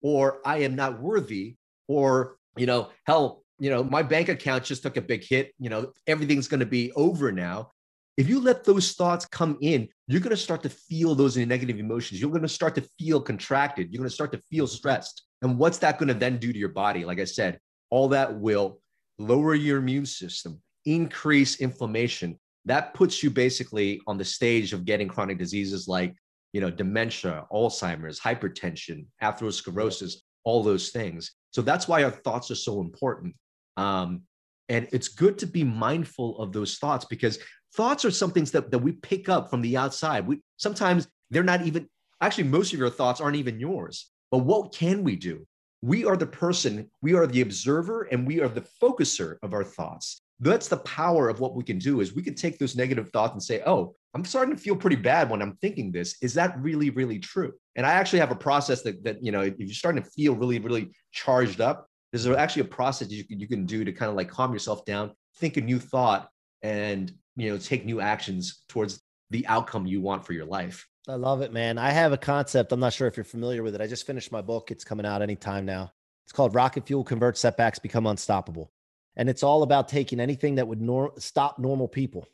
or 0.03 0.41
I 0.45 0.59
am 0.59 0.77
not 0.77 1.01
worthy, 1.01 1.57
or 1.89 2.37
you 2.57 2.67
know, 2.67 2.91
hell, 3.07 3.43
you 3.59 3.71
know, 3.71 3.83
my 3.83 4.03
bank 4.03 4.29
account 4.29 4.65
just 4.65 4.83
took 4.83 4.97
a 4.97 5.01
big 5.01 5.25
hit, 5.25 5.53
you 5.59 5.71
know, 5.71 5.93
everything's 6.07 6.49
going 6.49 6.61
to 6.61 6.67
be 6.67 6.93
over 6.93 7.33
now 7.33 7.71
if 8.17 8.29
you 8.29 8.41
let 8.41 8.65
those 8.65 8.93
thoughts 8.93 9.25
come 9.27 9.59
in, 9.61 9.89
you're 10.13 10.21
going 10.21 10.31
to 10.31 10.37
start 10.37 10.63
to 10.63 10.69
feel 10.69 11.15
those 11.15 11.37
negative 11.37 11.79
emotions. 11.79 12.21
You're 12.21 12.31
going 12.31 12.43
to 12.43 12.49
start 12.49 12.75
to 12.75 12.87
feel 12.99 13.21
contracted. 13.21 13.91
You're 13.91 13.99
going 13.99 14.11
to 14.11 14.15
start 14.15 14.33
to 14.33 14.43
feel 14.51 14.67
stressed. 14.67 15.23
And 15.41 15.59
what's 15.59 15.79
that 15.79 15.99
going 15.99 16.09
to 16.09 16.15
then 16.15 16.39
do 16.39 16.53
to 16.53 16.59
your 16.59 16.69
body? 16.69 17.05
Like 17.05 17.19
I 17.19 17.25
said, 17.25 17.59
all 17.91 18.09
that 18.09 18.39
will 18.39 18.81
lower 19.19 19.55
your 19.55 19.79
immune 19.79 20.07
system, 20.07 20.61
increase 20.85 21.61
inflammation. 21.61 22.39
That 22.65 22.95
puts 22.95 23.23
you 23.23 23.31
basically 23.31 24.01
on 24.07 24.19
the 24.19 24.25
stage 24.25 24.73
of 24.73 24.85
getting 24.85 25.09
chronic 25.09 25.39
diseases 25.39 25.89
like, 25.89 26.15
you 26.53 26.61
know, 26.61 26.71
dementia, 26.71 27.47
Alzheimer's, 27.51 28.21
hypertension, 28.21 29.07
atherosclerosis, 29.23 30.17
all 30.45 30.63
those 30.63 30.91
things. 30.91 31.33
So 31.53 31.63
that's 31.63 31.89
why 31.89 32.05
our 32.05 32.11
thoughts 32.11 32.51
are 32.51 32.57
so 32.57 32.81
important. 32.81 33.35
Um, 33.77 34.23
and 34.69 34.89
it's 34.93 35.09
good 35.09 35.39
to 35.39 35.47
be 35.47 35.65
mindful 35.65 36.39
of 36.39 36.53
those 36.53 36.77
thoughts 36.79 37.05
because 37.05 37.39
thoughts 37.75 38.05
are 38.05 38.11
some 38.11 38.31
things 38.31 38.51
that, 38.53 38.71
that 38.71 38.79
we 38.79 38.93
pick 38.93 39.29
up 39.29 39.51
from 39.51 39.63
the 39.63 39.77
outside. 39.77 40.27
We 40.27 40.41
sometimes 40.57 41.09
they're 41.31 41.43
not 41.43 41.67
even 41.67 41.89
actually 42.21 42.45
most 42.45 42.73
of 42.73 42.79
your 42.79 42.91
thoughts 42.91 43.21
aren't 43.21 43.37
even 43.37 43.59
yours. 43.59 44.11
But 44.31 44.39
what 44.39 44.75
can 44.75 45.05
we 45.05 45.17
do? 45.17 45.47
We 45.83 46.05
are 46.05 46.17
the 46.17 46.27
person, 46.27 46.91
we 47.03 47.15
are 47.15 47.27
the 47.27 47.41
observer, 47.41 48.03
and 48.05 48.27
we 48.27 48.41
are 48.41 48.49
the 48.49 48.65
focuser 48.81 49.37
of 49.43 49.53
our 49.53 49.65
thoughts. 49.65 50.23
That's 50.39 50.69
the 50.69 50.79
power 50.79 51.29
of 51.29 51.41
what 51.41 51.55
we 51.55 51.65
can 51.65 51.79
do 51.79 52.01
is 52.01 52.15
we 52.15 52.23
can 52.23 52.35
take 52.35 52.59
those 52.59 52.77
negative 52.77 53.11
thoughts 53.11 53.33
and 53.33 53.43
say, 53.43 53.63
oh, 53.67 53.95
I'm 54.15 54.25
starting 54.25 54.55
to 54.55 54.61
feel 54.61 54.77
pretty 54.77 54.97
bad 54.97 55.29
when 55.29 55.43
I'm 55.43 55.57
thinking 55.57 55.91
this. 55.91 56.17
Is 56.23 56.35
that 56.35 56.57
really, 56.59 56.91
really 56.91 57.19
true? 57.19 57.53
And 57.77 57.87
I 57.87 57.93
actually 57.93 58.21
have 58.21 58.31
a 58.31 58.37
process 58.37 58.83
that, 58.83 59.03
that 59.05 59.23
you 59.23 59.33
know, 59.33 59.43
if 59.43 59.55
you're 59.59 59.69
starting 59.71 60.03
to 60.03 60.11
feel 60.11 60.35
really, 60.35 60.59
really 60.59 60.93
charged 61.13 61.61
up, 61.61 61.87
there's 62.13 62.27
actually 62.27 62.63
a 62.63 62.67
process 62.67 63.11
you 63.11 63.25
can, 63.25 63.41
you 63.41 63.49
can 63.49 63.67
do 63.67 63.85
to 63.85 63.93
kind 63.93 64.11
of 64.11 64.17
like 64.17 64.29
calm 64.29 64.53
yourself 64.53 64.85
down, 64.85 65.13
think 65.37 65.57
a 65.57 65.61
new 65.61 65.79
thought, 65.79 66.29
and 66.63 67.13
you 67.37 67.51
know 67.51 67.59
take 67.59 67.85
new 67.85 68.01
actions 68.01 68.63
towards 68.69 69.01
the 69.31 69.47
outcome 69.47 69.87
you 69.87 70.01
want 70.01 70.25
for 70.25 70.33
your 70.33 70.45
life. 70.45 70.87
I 71.09 71.15
love 71.15 71.43
it 71.43 71.53
man. 71.53 71.79
I 71.79 71.91
have 71.91 72.13
a 72.13 72.19
concept. 72.19 72.73
I'm 72.73 72.81
not 72.81 72.93
sure 72.93 73.09
if 73.09 73.17
you're 73.17 73.25
familiar 73.25 73.63
with 73.63 73.75
it. 73.75 73.81
I 73.81 73.87
just 73.87 74.07
finished 74.07 74.33
my 74.33 74.43
book. 74.43 74.71
It's 74.71 74.85
coming 74.85 75.07
out 75.07 75.23
anytime 75.23 75.65
now. 75.65 75.93
It's 76.25 76.33
called 76.33 76.55
rocket 76.55 76.87
fuel 76.87 77.05
convert 77.05 77.37
setbacks 77.37 77.79
become 77.79 78.07
unstoppable. 78.07 78.71
And 79.17 79.29
it's 79.29 79.43
all 79.43 79.63
about 79.63 79.89
taking 79.89 80.21
anything 80.21 80.55
that 80.55 80.67
would 80.67 80.81
nor- 80.81 81.13
stop 81.19 81.59
normal 81.59 81.89
people. 81.89 82.27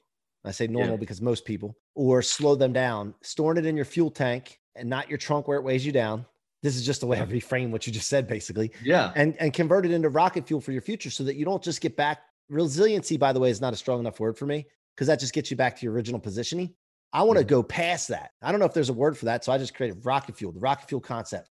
I 0.45 0.53
say 0.53 0.67
normal 0.67 0.93
yeah. 0.93 0.99
because 0.99 1.21
most 1.21 1.45
people 1.45 1.77
or 1.95 2.23
slow 2.23 2.55
them 2.55 2.73
down. 2.73 3.15
Storing 3.23 3.59
it 3.59 3.67
in 3.67 3.75
your 3.75 3.85
fuel 3.85 4.11
tank 4.11 4.61
and 4.77 4.89
not 4.89 5.09
your 5.09 5.19
trunk 5.19 5.49
where 5.49 5.59
it 5.59 5.65
weighs 5.65 5.85
you 5.85 5.93
down. 5.93 6.25
This 6.63 6.77
is 6.77 6.85
just 6.85 7.01
the 7.01 7.07
way 7.07 7.21
I 7.21 7.25
reframe 7.25 7.71
what 7.71 7.87
you 7.87 7.93
just 7.93 8.09
said, 8.09 8.27
basically. 8.27 8.73
Yeah. 8.83 9.13
And 9.15 9.37
and 9.39 9.53
convert 9.53 9.87
it 9.87 9.93
into 9.93 10.09
rocket 10.09 10.47
fuel 10.47 10.61
for 10.61 10.73
your 10.73 10.83
future 10.83 11.11
so 11.11 11.25
that 11.25 11.37
you 11.37 11.45
don't 11.45 11.63
just 11.63 11.81
get 11.81 11.97
back. 11.97 12.23
Resiliency, 12.49 13.17
by 13.17 13.33
the 13.33 13.41
way, 13.41 13.51
is 13.51 13.61
not 13.61 13.73
a 13.73 13.77
strong 13.77 14.01
enough 14.01 14.21
word 14.21 14.39
for 14.39 14.47
me 14.47 14.67
because 14.99 15.07
that 15.07 15.21
just 15.21 15.33
gets 15.33 15.49
you 15.49 15.57
back 15.57 15.77
to 15.77 15.85
your 15.87 15.93
original 15.93 16.19
positioning. 16.19 16.75
I 17.13 17.23
want 17.23 17.39
to 17.39 17.45
go 17.45 17.63
past 17.63 18.09
that. 18.09 18.33
I 18.43 18.51
don't 18.51 18.59
know 18.59 18.67
if 18.67 18.75
there's 18.75 18.89
a 18.89 18.95
word 18.95 19.17
for 19.17 19.27
that. 19.27 19.45
So 19.45 19.53
I 19.53 19.59
just 19.59 19.73
created 19.73 20.05
rocket 20.05 20.37
fuel, 20.37 20.51
the 20.51 20.59
rocket 20.59 20.89
fuel 20.89 21.01
concept. 21.01 21.49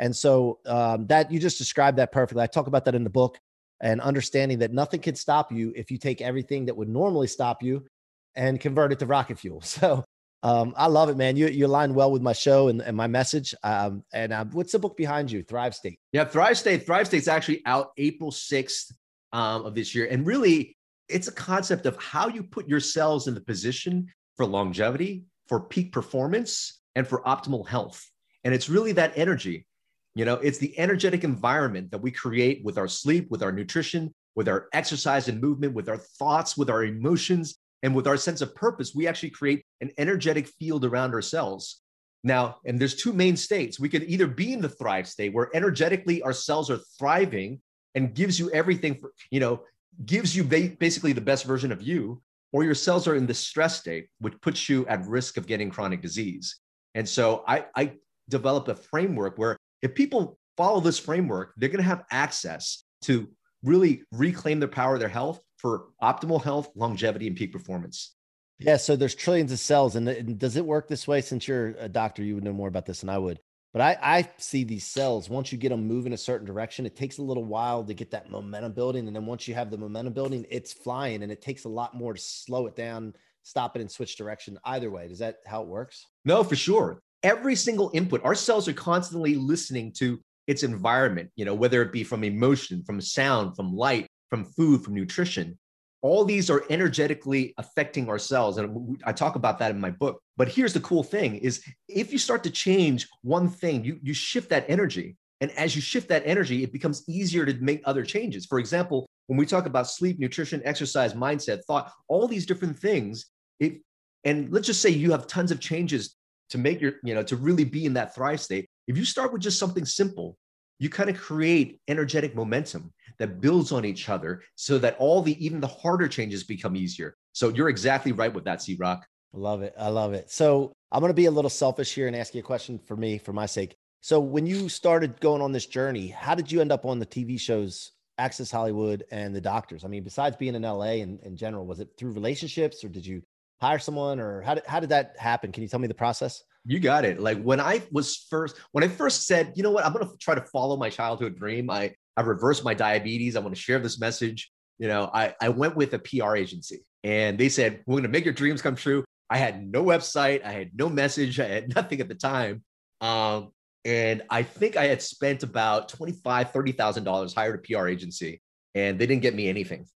And 0.00 0.14
so 0.14 0.58
um, 0.66 1.06
that 1.06 1.30
you 1.30 1.38
just 1.38 1.58
described 1.58 1.98
that 1.98 2.10
perfectly. 2.10 2.42
I 2.42 2.48
talk 2.48 2.66
about 2.66 2.86
that 2.86 2.96
in 2.96 3.04
the 3.04 3.10
book 3.10 3.38
and 3.80 4.00
understanding 4.00 4.58
that 4.58 4.72
nothing 4.72 5.00
can 5.00 5.14
stop 5.14 5.52
you 5.52 5.72
if 5.76 5.92
you 5.92 5.98
take 5.98 6.20
everything 6.20 6.66
that 6.66 6.76
would 6.76 6.88
normally 6.88 7.28
stop 7.28 7.62
you 7.62 7.86
and 8.34 8.60
convert 8.60 8.90
it 8.90 8.98
to 8.98 9.06
rocket 9.06 9.38
fuel. 9.38 9.62
So 9.64 10.04
um, 10.42 10.74
I 10.76 10.86
love 10.86 11.08
it, 11.08 11.16
man. 11.16 11.36
You 11.36 11.48
you 11.48 11.66
align 11.66 11.94
well 11.94 12.12
with 12.12 12.22
my 12.22 12.32
show 12.32 12.68
and, 12.68 12.80
and 12.80 12.96
my 12.96 13.08
message. 13.08 13.56
Um, 13.64 14.04
and 14.12 14.32
uh, 14.32 14.44
what's 14.52 14.70
the 14.70 14.78
book 14.78 14.96
behind 14.96 15.32
you, 15.32 15.42
Thrive 15.42 15.74
State? 15.74 15.98
Yeah, 16.12 16.26
Thrive 16.26 16.56
State. 16.56 16.86
Thrive 16.86 17.08
State's 17.08 17.26
actually 17.26 17.62
out 17.66 17.90
April 17.96 18.30
6th 18.30 18.92
um, 19.32 19.64
of 19.64 19.74
this 19.74 19.96
year. 19.96 20.06
And 20.08 20.24
really, 20.24 20.76
it's 21.08 21.28
a 21.28 21.32
concept 21.32 21.86
of 21.86 21.96
how 21.96 22.28
you 22.28 22.42
put 22.42 22.68
yourselves 22.68 23.26
in 23.26 23.34
the 23.34 23.40
position 23.40 24.08
for 24.36 24.46
longevity, 24.46 25.24
for 25.48 25.60
peak 25.60 25.92
performance, 25.92 26.80
and 26.94 27.06
for 27.06 27.22
optimal 27.22 27.66
health. 27.66 28.04
And 28.44 28.54
it's 28.54 28.68
really 28.68 28.92
that 28.92 29.12
energy. 29.16 29.66
You 30.14 30.24
know, 30.24 30.34
it's 30.34 30.58
the 30.58 30.76
energetic 30.78 31.24
environment 31.24 31.90
that 31.90 32.02
we 32.02 32.10
create 32.10 32.64
with 32.64 32.78
our 32.78 32.88
sleep, 32.88 33.30
with 33.30 33.42
our 33.42 33.52
nutrition, 33.52 34.14
with 34.34 34.48
our 34.48 34.68
exercise 34.72 35.28
and 35.28 35.40
movement, 35.40 35.74
with 35.74 35.88
our 35.88 35.96
thoughts, 35.96 36.56
with 36.56 36.70
our 36.70 36.84
emotions, 36.84 37.56
and 37.82 37.94
with 37.94 38.06
our 38.06 38.16
sense 38.16 38.40
of 38.40 38.54
purpose. 38.54 38.94
We 38.94 39.06
actually 39.06 39.30
create 39.30 39.64
an 39.80 39.90
energetic 39.98 40.48
field 40.48 40.84
around 40.84 41.14
ourselves. 41.14 41.82
Now, 42.24 42.56
and 42.64 42.80
there's 42.80 42.96
two 42.96 43.12
main 43.12 43.36
states. 43.36 43.78
We 43.78 43.88
could 43.88 44.04
either 44.04 44.26
be 44.26 44.52
in 44.52 44.60
the 44.60 44.68
thrive 44.68 45.06
state 45.06 45.32
where 45.32 45.50
energetically 45.54 46.20
our 46.22 46.32
cells 46.32 46.70
are 46.70 46.80
thriving 46.98 47.60
and 47.94 48.14
gives 48.14 48.38
you 48.38 48.50
everything 48.50 48.96
for, 48.96 49.12
you 49.30 49.40
know, 49.40 49.62
gives 50.04 50.36
you 50.36 50.44
basically 50.44 51.12
the 51.12 51.20
best 51.20 51.44
version 51.44 51.72
of 51.72 51.82
you, 51.82 52.22
or 52.52 52.64
your 52.64 52.74
cells 52.74 53.06
are 53.06 53.14
in 53.14 53.26
the 53.26 53.34
stress 53.34 53.78
state, 53.78 54.08
which 54.20 54.40
puts 54.40 54.68
you 54.68 54.86
at 54.86 55.06
risk 55.06 55.36
of 55.36 55.46
getting 55.46 55.70
chronic 55.70 56.00
disease. 56.00 56.60
And 56.94 57.08
so 57.08 57.44
I, 57.46 57.66
I 57.76 57.92
develop 58.28 58.68
a 58.68 58.74
framework 58.74 59.38
where 59.38 59.56
if 59.82 59.94
people 59.94 60.38
follow 60.56 60.80
this 60.80 60.98
framework, 60.98 61.52
they're 61.56 61.68
going 61.68 61.82
to 61.82 61.84
have 61.84 62.04
access 62.10 62.84
to 63.02 63.28
really 63.62 64.02
reclaim 64.12 64.60
their 64.60 64.68
power, 64.68 64.98
their 64.98 65.08
health 65.08 65.40
for 65.58 65.86
optimal 66.02 66.42
health, 66.42 66.70
longevity, 66.74 67.26
and 67.26 67.36
peak 67.36 67.52
performance. 67.52 68.14
Yeah. 68.58 68.76
So 68.76 68.96
there's 68.96 69.14
trillions 69.14 69.52
of 69.52 69.58
cells. 69.58 69.96
And 69.96 70.38
does 70.38 70.56
it 70.56 70.64
work 70.64 70.88
this 70.88 71.06
way? 71.06 71.20
Since 71.20 71.46
you're 71.46 71.76
a 71.78 71.88
doctor, 71.88 72.22
you 72.22 72.34
would 72.34 72.44
know 72.44 72.52
more 72.52 72.68
about 72.68 72.86
this 72.86 73.00
than 73.00 73.10
I 73.10 73.18
would. 73.18 73.40
But 73.72 73.82
I, 73.82 73.98
I 74.00 74.28
see 74.38 74.64
these 74.64 74.86
cells, 74.86 75.28
once 75.28 75.52
you 75.52 75.58
get 75.58 75.68
them 75.68 75.86
moving 75.86 76.14
a 76.14 76.16
certain 76.16 76.46
direction, 76.46 76.86
it 76.86 76.96
takes 76.96 77.18
a 77.18 77.22
little 77.22 77.44
while 77.44 77.84
to 77.84 77.94
get 77.94 78.10
that 78.12 78.30
momentum 78.30 78.72
building. 78.72 79.06
And 79.06 79.14
then 79.14 79.26
once 79.26 79.46
you 79.46 79.54
have 79.54 79.70
the 79.70 79.76
momentum 79.76 80.14
building, 80.14 80.46
it's 80.50 80.72
flying 80.72 81.22
and 81.22 81.30
it 81.30 81.42
takes 81.42 81.64
a 81.64 81.68
lot 81.68 81.94
more 81.94 82.14
to 82.14 82.20
slow 82.20 82.66
it 82.66 82.76
down, 82.76 83.14
stop 83.42 83.76
it, 83.76 83.80
and 83.80 83.90
switch 83.90 84.16
direction 84.16 84.58
either 84.64 84.90
way. 84.90 85.06
Is 85.06 85.18
that 85.18 85.38
how 85.46 85.62
it 85.62 85.68
works? 85.68 86.06
No, 86.24 86.42
for 86.42 86.56
sure 86.56 87.02
every 87.22 87.54
single 87.54 87.90
input 87.94 88.24
our 88.24 88.34
cells 88.34 88.68
are 88.68 88.72
constantly 88.72 89.34
listening 89.34 89.92
to 89.92 90.20
its 90.46 90.62
environment 90.62 91.30
you 91.36 91.44
know 91.44 91.54
whether 91.54 91.82
it 91.82 91.92
be 91.92 92.04
from 92.04 92.24
emotion 92.24 92.82
from 92.84 93.00
sound 93.00 93.54
from 93.56 93.74
light 93.74 94.06
from 94.30 94.44
food 94.44 94.82
from 94.82 94.94
nutrition 94.94 95.58
all 96.02 96.24
these 96.24 96.48
are 96.50 96.64
energetically 96.70 97.54
affecting 97.58 98.08
our 98.08 98.18
cells. 98.18 98.58
And 98.58 98.98
i 99.04 99.12
talk 99.12 99.34
about 99.36 99.58
that 99.58 99.70
in 99.70 99.80
my 99.80 99.90
book. 99.90 100.20
But 100.36 100.48
here's 100.48 100.72
the 100.72 100.80
cool 100.80 101.02
thing 101.02 101.36
is 101.36 101.62
if 101.88 102.12
you 102.12 102.18
start 102.18 102.44
to 102.44 102.50
change 102.50 103.08
one 103.22 103.48
thing 103.48 103.84
you, 103.84 103.98
you 104.02 104.14
shift 104.14 104.50
that 104.50 104.64
energy. 104.68 105.16
And 105.40 105.50
as 105.52 105.76
you 105.76 105.82
shift 105.82 106.08
that 106.08 106.22
energy 106.24 106.62
it 106.62 106.72
becomes 106.72 107.04
easier 107.08 107.46
to 107.46 107.54
make 107.54 107.82
other 107.84 108.04
changes. 108.04 108.46
For 108.46 108.58
example 108.58 109.06
when 109.26 109.38
we 109.38 109.46
talk 109.46 109.66
about 109.66 109.88
sleep 109.88 110.18
nutrition 110.18 110.62
exercise 110.64 111.14
mindset 111.14 111.64
thought 111.66 111.92
all 112.08 112.26
these 112.26 112.46
different 112.46 112.78
things 112.78 113.26
it 113.60 113.80
and 114.24 114.52
let's 114.52 114.66
just 114.66 114.82
say 114.82 114.90
you 114.90 115.10
have 115.12 115.26
tons 115.26 115.50
of 115.50 115.60
changes 115.60 116.16
to 116.50 116.58
make 116.58 116.80
your, 116.80 116.94
you 117.02 117.14
know, 117.14 117.22
to 117.22 117.36
really 117.36 117.64
be 117.64 117.84
in 117.84 117.94
that 117.94 118.14
thrive 118.14 118.40
state, 118.40 118.68
if 118.86 118.96
you 118.96 119.04
start 119.04 119.32
with 119.32 119.42
just 119.42 119.58
something 119.58 119.84
simple, 119.84 120.36
you 120.78 120.88
kind 120.88 121.10
of 121.10 121.16
create 121.16 121.80
energetic 121.88 122.34
momentum 122.34 122.92
that 123.18 123.40
builds 123.40 123.72
on 123.72 123.84
each 123.84 124.08
other 124.08 124.42
so 124.54 124.78
that 124.78 124.96
all 124.98 125.22
the 125.22 125.44
even 125.44 125.60
the 125.60 125.66
harder 125.66 126.08
changes 126.08 126.44
become 126.44 126.76
easier. 126.76 127.16
So 127.32 127.48
you're 127.48 127.68
exactly 127.68 128.12
right 128.12 128.32
with 128.32 128.44
that, 128.44 128.62
C 128.62 128.76
Rock. 128.78 129.06
Love 129.32 129.62
it. 129.62 129.74
I 129.78 129.88
love 129.88 130.14
it. 130.14 130.30
So 130.30 130.72
I'm 130.90 131.00
going 131.00 131.10
to 131.10 131.14
be 131.14 131.26
a 131.26 131.30
little 131.30 131.50
selfish 131.50 131.94
here 131.94 132.06
and 132.06 132.16
ask 132.16 132.34
you 132.34 132.40
a 132.40 132.44
question 132.44 132.78
for 132.78 132.96
me, 132.96 133.18
for 133.18 133.32
my 133.32 133.46
sake. 133.46 133.76
So 134.00 134.20
when 134.20 134.46
you 134.46 134.68
started 134.68 135.20
going 135.20 135.42
on 135.42 135.52
this 135.52 135.66
journey, 135.66 136.08
how 136.08 136.34
did 136.34 136.50
you 136.50 136.60
end 136.60 136.72
up 136.72 136.86
on 136.86 136.98
the 136.98 137.06
TV 137.06 137.38
shows 137.38 137.92
Access 138.16 138.50
Hollywood 138.50 139.04
and 139.10 139.34
The 139.34 139.40
Doctors? 139.40 139.84
I 139.84 139.88
mean, 139.88 140.04
besides 140.04 140.36
being 140.36 140.54
in 140.54 140.62
LA 140.62 141.02
in 141.02 141.36
general, 141.36 141.66
was 141.66 141.80
it 141.80 141.88
through 141.98 142.12
relationships 142.12 142.84
or 142.84 142.88
did 142.88 143.04
you 143.04 143.22
hire 143.60 143.78
someone 143.78 144.20
or 144.20 144.40
how 144.40 144.54
did, 144.54 144.64
how 144.66 144.80
did 144.80 144.90
that 144.90 145.16
happen? 145.18 145.52
Can 145.52 145.62
you 145.62 145.68
tell 145.68 145.80
me 145.80 145.88
the 145.88 145.94
process? 145.94 146.42
You 146.68 146.80
got 146.80 147.06
it. 147.06 147.18
Like 147.18 147.42
when 147.42 147.60
I 147.60 147.82
was 147.90 148.26
first, 148.28 148.56
when 148.72 148.84
I 148.84 148.88
first 148.88 149.26
said, 149.26 149.54
you 149.56 149.62
know 149.62 149.70
what, 149.70 149.86
I'm 149.86 149.92
going 149.94 150.06
to 150.06 150.16
try 150.18 150.34
to 150.34 150.42
follow 150.42 150.76
my 150.76 150.90
childhood 150.90 151.34
dream. 151.34 151.70
I, 151.70 151.94
I 152.14 152.20
reversed 152.20 152.62
my 152.62 152.74
diabetes. 152.74 153.36
I 153.36 153.40
want 153.40 153.54
to 153.54 153.60
share 153.60 153.78
this 153.78 153.98
message. 153.98 154.50
You 154.78 154.86
know, 154.86 155.10
I, 155.14 155.34
I 155.40 155.48
went 155.48 155.76
with 155.76 155.94
a 155.94 155.98
PR 155.98 156.36
agency 156.36 156.84
and 157.02 157.38
they 157.38 157.48
said, 157.48 157.82
we're 157.86 157.94
going 157.94 158.02
to 158.02 158.10
make 158.10 158.26
your 158.26 158.34
dreams 158.34 158.60
come 158.60 158.76
true. 158.76 159.02
I 159.30 159.38
had 159.38 159.66
no 159.66 159.82
website. 159.82 160.44
I 160.44 160.52
had 160.52 160.72
no 160.74 160.90
message. 160.90 161.40
I 161.40 161.46
had 161.46 161.74
nothing 161.74 162.02
at 162.02 162.08
the 162.08 162.14
time. 162.14 162.62
Um, 163.00 163.48
and 163.86 164.22
I 164.28 164.42
think 164.42 164.76
I 164.76 164.84
had 164.84 165.00
spent 165.00 165.42
about 165.42 165.90
$25,000, 165.90 166.52
$30,000, 166.52 167.34
hired 167.34 167.54
a 167.54 167.58
PR 167.58 167.88
agency 167.88 168.42
and 168.74 168.98
they 168.98 169.06
didn't 169.06 169.22
get 169.22 169.34
me 169.34 169.48
anything 169.48 169.86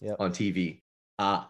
yep. 0.00 0.16
on 0.18 0.30
TV. 0.32 0.80
Uh, 1.18 1.44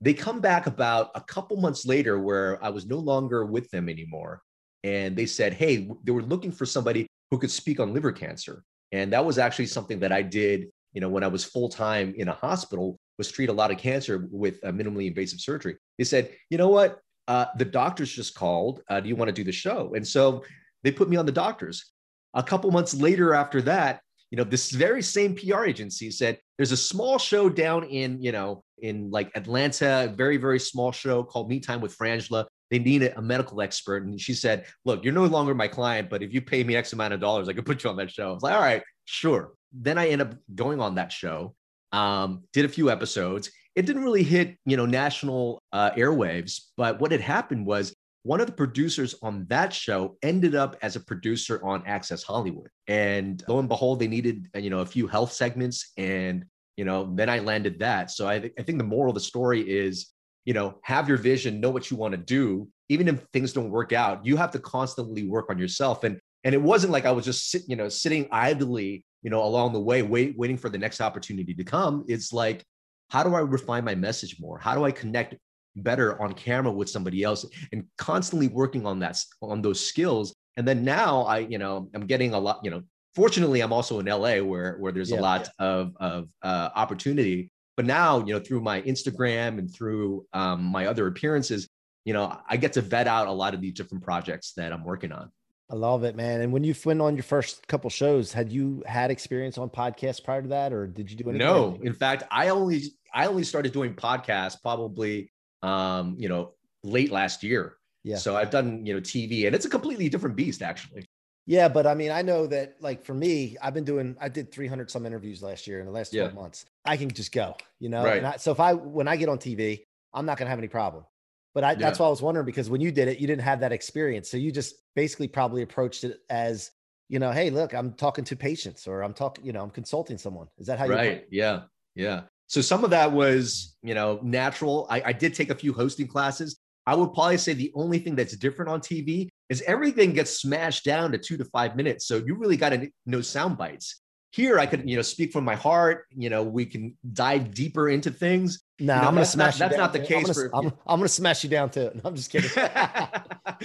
they 0.00 0.14
come 0.14 0.40
back 0.40 0.66
about 0.66 1.10
a 1.14 1.20
couple 1.20 1.56
months 1.58 1.84
later 1.84 2.18
where 2.18 2.62
I 2.64 2.70
was 2.70 2.86
no 2.86 2.98
longer 2.98 3.44
with 3.44 3.70
them 3.70 3.88
anymore. 3.88 4.40
And 4.82 5.14
they 5.14 5.26
said, 5.26 5.52
hey, 5.52 5.90
they 6.04 6.12
were 6.12 6.22
looking 6.22 6.52
for 6.52 6.64
somebody 6.64 7.06
who 7.30 7.38
could 7.38 7.50
speak 7.50 7.80
on 7.80 7.92
liver 7.92 8.12
cancer. 8.12 8.64
And 8.92 9.12
that 9.12 9.24
was 9.24 9.38
actually 9.38 9.66
something 9.66 10.00
that 10.00 10.10
I 10.10 10.22
did, 10.22 10.68
you 10.92 11.00
know, 11.00 11.08
when 11.08 11.22
I 11.22 11.28
was 11.28 11.44
full 11.44 11.68
time 11.68 12.14
in 12.16 12.28
a 12.28 12.32
hospital, 12.32 12.98
was 13.18 13.30
treat 13.30 13.50
a 13.50 13.52
lot 13.52 13.70
of 13.70 13.76
cancer 13.76 14.26
with 14.30 14.62
minimally 14.62 15.06
invasive 15.06 15.40
surgery. 15.40 15.76
They 15.98 16.04
said, 16.04 16.30
you 16.48 16.56
know 16.56 16.68
what? 16.68 16.98
Uh, 17.28 17.46
the 17.58 17.66
doctors 17.66 18.10
just 18.10 18.34
called. 18.34 18.82
Uh, 18.88 19.00
do 19.00 19.08
you 19.08 19.16
want 19.16 19.28
to 19.28 19.34
do 19.34 19.44
the 19.44 19.52
show? 19.52 19.92
And 19.94 20.06
so 20.06 20.42
they 20.82 20.90
put 20.90 21.10
me 21.10 21.16
on 21.16 21.26
the 21.26 21.32
doctors. 21.32 21.92
A 22.34 22.42
couple 22.42 22.70
months 22.70 22.94
later 22.94 23.34
after 23.34 23.60
that, 23.62 24.00
you 24.30 24.36
know, 24.36 24.44
this 24.44 24.70
very 24.70 25.02
same 25.02 25.34
PR 25.34 25.64
agency 25.64 26.10
said 26.10 26.38
there's 26.56 26.72
a 26.72 26.76
small 26.76 27.18
show 27.18 27.48
down 27.48 27.84
in, 27.84 28.22
you 28.22 28.32
know, 28.32 28.64
in 28.82 29.10
like 29.10 29.30
Atlanta, 29.34 30.12
very, 30.16 30.36
very 30.36 30.58
small 30.58 30.92
show 30.92 31.22
called 31.22 31.48
Me 31.48 31.60
Time 31.60 31.80
with 31.80 31.96
Frangela. 31.96 32.46
They 32.70 32.78
needed 32.78 33.14
a, 33.16 33.22
medical 33.22 33.60
expert. 33.60 34.04
And 34.04 34.20
she 34.20 34.34
said, 34.34 34.66
Look, 34.84 35.04
you're 35.04 35.12
no 35.12 35.24
longer 35.24 35.54
my 35.54 35.68
client, 35.68 36.08
but 36.08 36.22
if 36.22 36.32
you 36.32 36.40
pay 36.40 36.62
me 36.64 36.76
X 36.76 36.92
amount 36.92 37.14
of 37.14 37.20
dollars, 37.20 37.48
I 37.48 37.52
could 37.52 37.66
put 37.66 37.82
you 37.84 37.90
on 37.90 37.96
that 37.96 38.10
show. 38.10 38.30
I 38.30 38.32
was 38.32 38.42
like, 38.42 38.54
All 38.54 38.60
right, 38.60 38.82
sure. 39.04 39.52
Then 39.72 39.98
I 39.98 40.08
end 40.08 40.22
up 40.22 40.34
going 40.54 40.80
on 40.80 40.94
that 40.96 41.12
show, 41.12 41.54
um, 41.92 42.44
did 42.52 42.64
a 42.64 42.68
few 42.68 42.90
episodes. 42.90 43.50
It 43.76 43.86
didn't 43.86 44.02
really 44.02 44.24
hit, 44.24 44.56
you 44.66 44.76
know, 44.76 44.86
national 44.86 45.62
uh, 45.72 45.92
airwaves, 45.92 46.60
but 46.76 47.00
what 47.00 47.12
had 47.12 47.20
happened 47.20 47.66
was 47.66 47.94
one 48.22 48.40
of 48.40 48.46
the 48.46 48.52
producers 48.52 49.14
on 49.22 49.46
that 49.48 49.72
show 49.72 50.16
ended 50.22 50.54
up 50.54 50.76
as 50.82 50.96
a 50.96 51.00
producer 51.00 51.60
on 51.64 51.82
Access 51.86 52.22
Hollywood. 52.22 52.68
And 52.86 53.42
lo 53.48 53.58
and 53.58 53.68
behold, 53.68 53.98
they 53.98 54.08
needed, 54.08 54.48
you 54.54 54.70
know, 54.70 54.80
a 54.80 54.86
few 54.86 55.06
health 55.06 55.32
segments. 55.32 55.92
And, 55.96 56.44
you 56.80 56.86
know, 56.86 57.12
then 57.14 57.28
I 57.28 57.40
landed 57.40 57.78
that. 57.80 58.10
So 58.10 58.26
I, 58.26 58.38
th- 58.38 58.54
I 58.58 58.62
think 58.62 58.78
the 58.78 58.84
moral 58.84 59.10
of 59.10 59.14
the 59.14 59.20
story 59.20 59.60
is, 59.60 60.14
you 60.46 60.54
know, 60.54 60.78
have 60.82 61.10
your 61.10 61.18
vision, 61.18 61.60
know 61.60 61.68
what 61.68 61.90
you 61.90 61.96
want 61.98 62.12
to 62.12 62.16
do. 62.16 62.66
Even 62.88 63.06
if 63.06 63.20
things 63.34 63.52
don't 63.52 63.68
work 63.68 63.92
out, 63.92 64.24
you 64.24 64.38
have 64.38 64.50
to 64.52 64.58
constantly 64.58 65.28
work 65.28 65.50
on 65.50 65.58
yourself. 65.58 66.04
And 66.04 66.18
and 66.42 66.54
it 66.54 66.62
wasn't 66.62 66.94
like 66.94 67.04
I 67.04 67.12
was 67.12 67.26
just 67.26 67.50
sit, 67.50 67.64
you 67.68 67.76
know, 67.76 67.90
sitting 67.90 68.26
idly, 68.32 69.04
you 69.20 69.28
know, 69.28 69.44
along 69.44 69.74
the 69.74 69.80
way, 69.80 70.00
wait, 70.00 70.38
waiting 70.38 70.56
for 70.56 70.70
the 70.70 70.78
next 70.78 71.02
opportunity 71.02 71.52
to 71.52 71.64
come. 71.64 72.02
It's 72.08 72.32
like, 72.32 72.64
how 73.10 73.24
do 73.24 73.34
I 73.34 73.40
refine 73.40 73.84
my 73.84 73.94
message 73.94 74.40
more? 74.40 74.58
How 74.58 74.74
do 74.74 74.82
I 74.82 74.90
connect 74.90 75.34
better 75.76 76.18
on 76.22 76.32
camera 76.32 76.72
with 76.72 76.88
somebody 76.88 77.24
else 77.24 77.44
and 77.72 77.84
constantly 77.98 78.48
working 78.48 78.86
on 78.86 79.00
that 79.00 79.22
on 79.42 79.60
those 79.60 79.86
skills 79.86 80.34
and 80.56 80.66
then 80.66 80.82
now 80.82 81.22
i 81.22 81.38
you 81.38 81.58
know 81.58 81.88
i'm 81.94 82.06
getting 82.06 82.34
a 82.34 82.38
lot 82.38 82.58
you 82.64 82.70
know 82.72 82.82
fortunately 83.14 83.60
i'm 83.60 83.72
also 83.72 83.98
in 83.98 84.06
la 84.06 84.38
where 84.38 84.76
where 84.78 84.92
there's 84.92 85.10
yeah, 85.10 85.18
a 85.18 85.20
lot 85.20 85.48
yeah. 85.58 85.66
of 85.66 85.92
of 86.00 86.28
uh, 86.42 86.70
opportunity 86.74 87.50
but 87.76 87.86
now 87.86 88.18
you 88.18 88.32
know 88.32 88.40
through 88.40 88.60
my 88.60 88.82
instagram 88.82 89.58
and 89.58 89.74
through 89.74 90.26
um, 90.32 90.62
my 90.62 90.86
other 90.86 91.06
appearances 91.06 91.68
you 92.04 92.12
know 92.12 92.36
i 92.48 92.56
get 92.56 92.72
to 92.72 92.80
vet 92.80 93.06
out 93.06 93.28
a 93.28 93.32
lot 93.32 93.54
of 93.54 93.60
these 93.60 93.74
different 93.74 94.02
projects 94.02 94.52
that 94.54 94.72
i'm 94.72 94.84
working 94.84 95.12
on 95.12 95.30
I 95.72 95.76
love 95.76 96.02
it, 96.02 96.16
man. 96.16 96.40
And 96.40 96.52
when 96.52 96.64
you 96.64 96.74
went 96.84 97.00
on 97.00 97.14
your 97.14 97.22
first 97.22 97.68
couple 97.68 97.90
shows, 97.90 98.32
had 98.32 98.50
you 98.50 98.82
had 98.86 99.12
experience 99.12 99.56
on 99.56 99.70
podcasts 99.70 100.20
prior 100.20 100.42
to 100.42 100.48
that, 100.48 100.72
or 100.72 100.88
did 100.88 101.08
you 101.08 101.16
do 101.16 101.30
anything? 101.30 101.46
No, 101.46 101.78
in 101.80 101.92
fact, 101.92 102.24
I 102.28 102.48
only 102.48 102.82
I 103.14 103.26
only 103.26 103.44
started 103.44 103.72
doing 103.72 103.94
podcasts 103.94 104.60
probably 104.60 105.30
um, 105.62 106.16
you 106.18 106.28
know, 106.28 106.52
late 106.82 107.10
last 107.10 107.42
year. 107.42 107.76
Yeah. 108.02 108.16
So 108.16 108.36
I've 108.36 108.50
done, 108.50 108.84
you 108.86 108.94
know, 108.94 109.00
TV 109.00 109.46
and 109.46 109.54
it's 109.54 109.66
a 109.66 109.70
completely 109.70 110.08
different 110.08 110.36
beast 110.36 110.62
actually. 110.62 111.06
Yeah, 111.50 111.66
but 111.68 111.84
I 111.84 111.94
mean, 111.94 112.12
I 112.12 112.22
know 112.22 112.46
that 112.46 112.76
like 112.80 113.04
for 113.04 113.12
me, 113.12 113.56
I've 113.60 113.74
been 113.74 113.84
doing 113.84 114.16
I 114.20 114.28
did 114.28 114.52
300 114.52 114.88
some 114.88 115.04
interviews 115.04 115.42
last 115.42 115.66
year 115.66 115.80
in 115.80 115.86
the 115.86 115.90
last 115.90 116.12
12 116.12 116.30
yeah. 116.30 116.40
months. 116.40 116.64
I 116.84 116.96
can 116.96 117.10
just 117.10 117.32
go, 117.32 117.56
you 117.80 117.88
know. 117.88 118.04
Right. 118.04 118.22
I, 118.22 118.36
so 118.36 118.52
if 118.52 118.60
I 118.60 118.74
when 118.74 119.08
I 119.08 119.16
get 119.16 119.28
on 119.28 119.38
TV, 119.38 119.80
I'm 120.14 120.24
not 120.26 120.38
going 120.38 120.46
to 120.46 120.50
have 120.50 120.60
any 120.60 120.68
problem. 120.68 121.04
But 121.52 121.64
I, 121.64 121.74
that's 121.74 121.98
why 121.98 122.06
I 122.06 122.08
was 122.08 122.22
wondering 122.22 122.46
because 122.46 122.70
when 122.70 122.80
you 122.80 122.92
did 122.92 123.08
it, 123.08 123.18
you 123.18 123.26
didn't 123.26 123.42
have 123.42 123.58
that 123.60 123.72
experience. 123.72 124.30
So 124.30 124.36
you 124.36 124.52
just 124.52 124.76
basically 124.94 125.26
probably 125.26 125.62
approached 125.62 126.04
it 126.04 126.20
as, 126.30 126.70
you 127.08 127.18
know, 127.18 127.32
hey, 127.32 127.50
look, 127.50 127.74
I'm 127.74 127.94
talking 127.94 128.24
to 128.26 128.36
patients 128.36 128.86
or 128.86 129.02
I'm 129.02 129.12
talking, 129.12 129.44
you 129.44 129.52
know, 129.52 129.64
I'm 129.64 129.70
consulting 129.70 130.18
someone. 130.18 130.46
Is 130.58 130.68
that 130.68 130.78
how 130.78 130.84
you 130.84 130.92
right 130.92 131.24
yeah 131.30 131.62
yeah 131.96 132.22
so 132.46 132.60
some 132.60 132.84
of 132.84 132.90
that 132.90 133.10
was 133.10 133.76
you 133.82 133.94
know 133.94 134.20
natural 134.22 134.86
I, 134.88 135.02
I 135.06 135.12
did 135.12 135.34
take 135.34 135.50
a 135.50 135.54
few 135.54 135.72
hosting 135.72 136.06
classes 136.06 136.58
i 136.86 136.94
would 136.94 137.12
probably 137.12 137.38
say 137.38 137.52
the 137.52 137.72
only 137.74 137.98
thing 137.98 138.14
that's 138.14 138.36
different 138.36 138.70
on 138.70 138.80
tv 138.80 139.28
is 139.50 139.60
everything 139.66 140.14
gets 140.14 140.30
smashed 140.40 140.84
down 140.84 141.12
to 141.12 141.18
two 141.18 141.36
to 141.36 141.44
five 141.44 141.76
minutes 141.76 142.06
so 142.06 142.16
you 142.16 142.34
really 142.34 142.56
got 142.56 142.70
to 142.70 142.88
know 143.04 143.20
sound 143.20 143.58
bites 143.58 144.00
here 144.32 144.58
i 144.58 144.64
could 144.66 144.88
you 144.88 144.96
know 144.96 145.02
speak 145.02 145.32
from 145.32 145.44
my 145.44 145.56
heart 145.56 146.04
you 146.16 146.30
know 146.30 146.42
we 146.42 146.64
can 146.64 146.96
dive 147.12 147.52
deeper 147.52 147.88
into 147.90 148.10
things 148.10 148.62
No, 148.78 148.84
You 148.84 148.86
know, 148.86 148.94
I'm 148.94 149.04
gonna 149.14 149.16
that's 149.20 149.36
not- 149.36 149.54
smash. 149.54 149.54
you 149.54 149.58
that's 149.58 149.72
down 149.76 149.80
not 149.80 149.92
the 149.92 149.98
case 150.06 150.28
I'm 150.38 150.50
gonna, 150.50 150.66
I'm, 150.68 150.72
I'm 150.86 150.98
gonna 151.00 151.08
smash 151.08 151.44
you 151.44 151.50
down 151.50 151.68
too. 151.70 151.90
No, 151.96 152.00
I'm 152.04 152.16
just 152.16 152.30
kidding. 152.30 152.50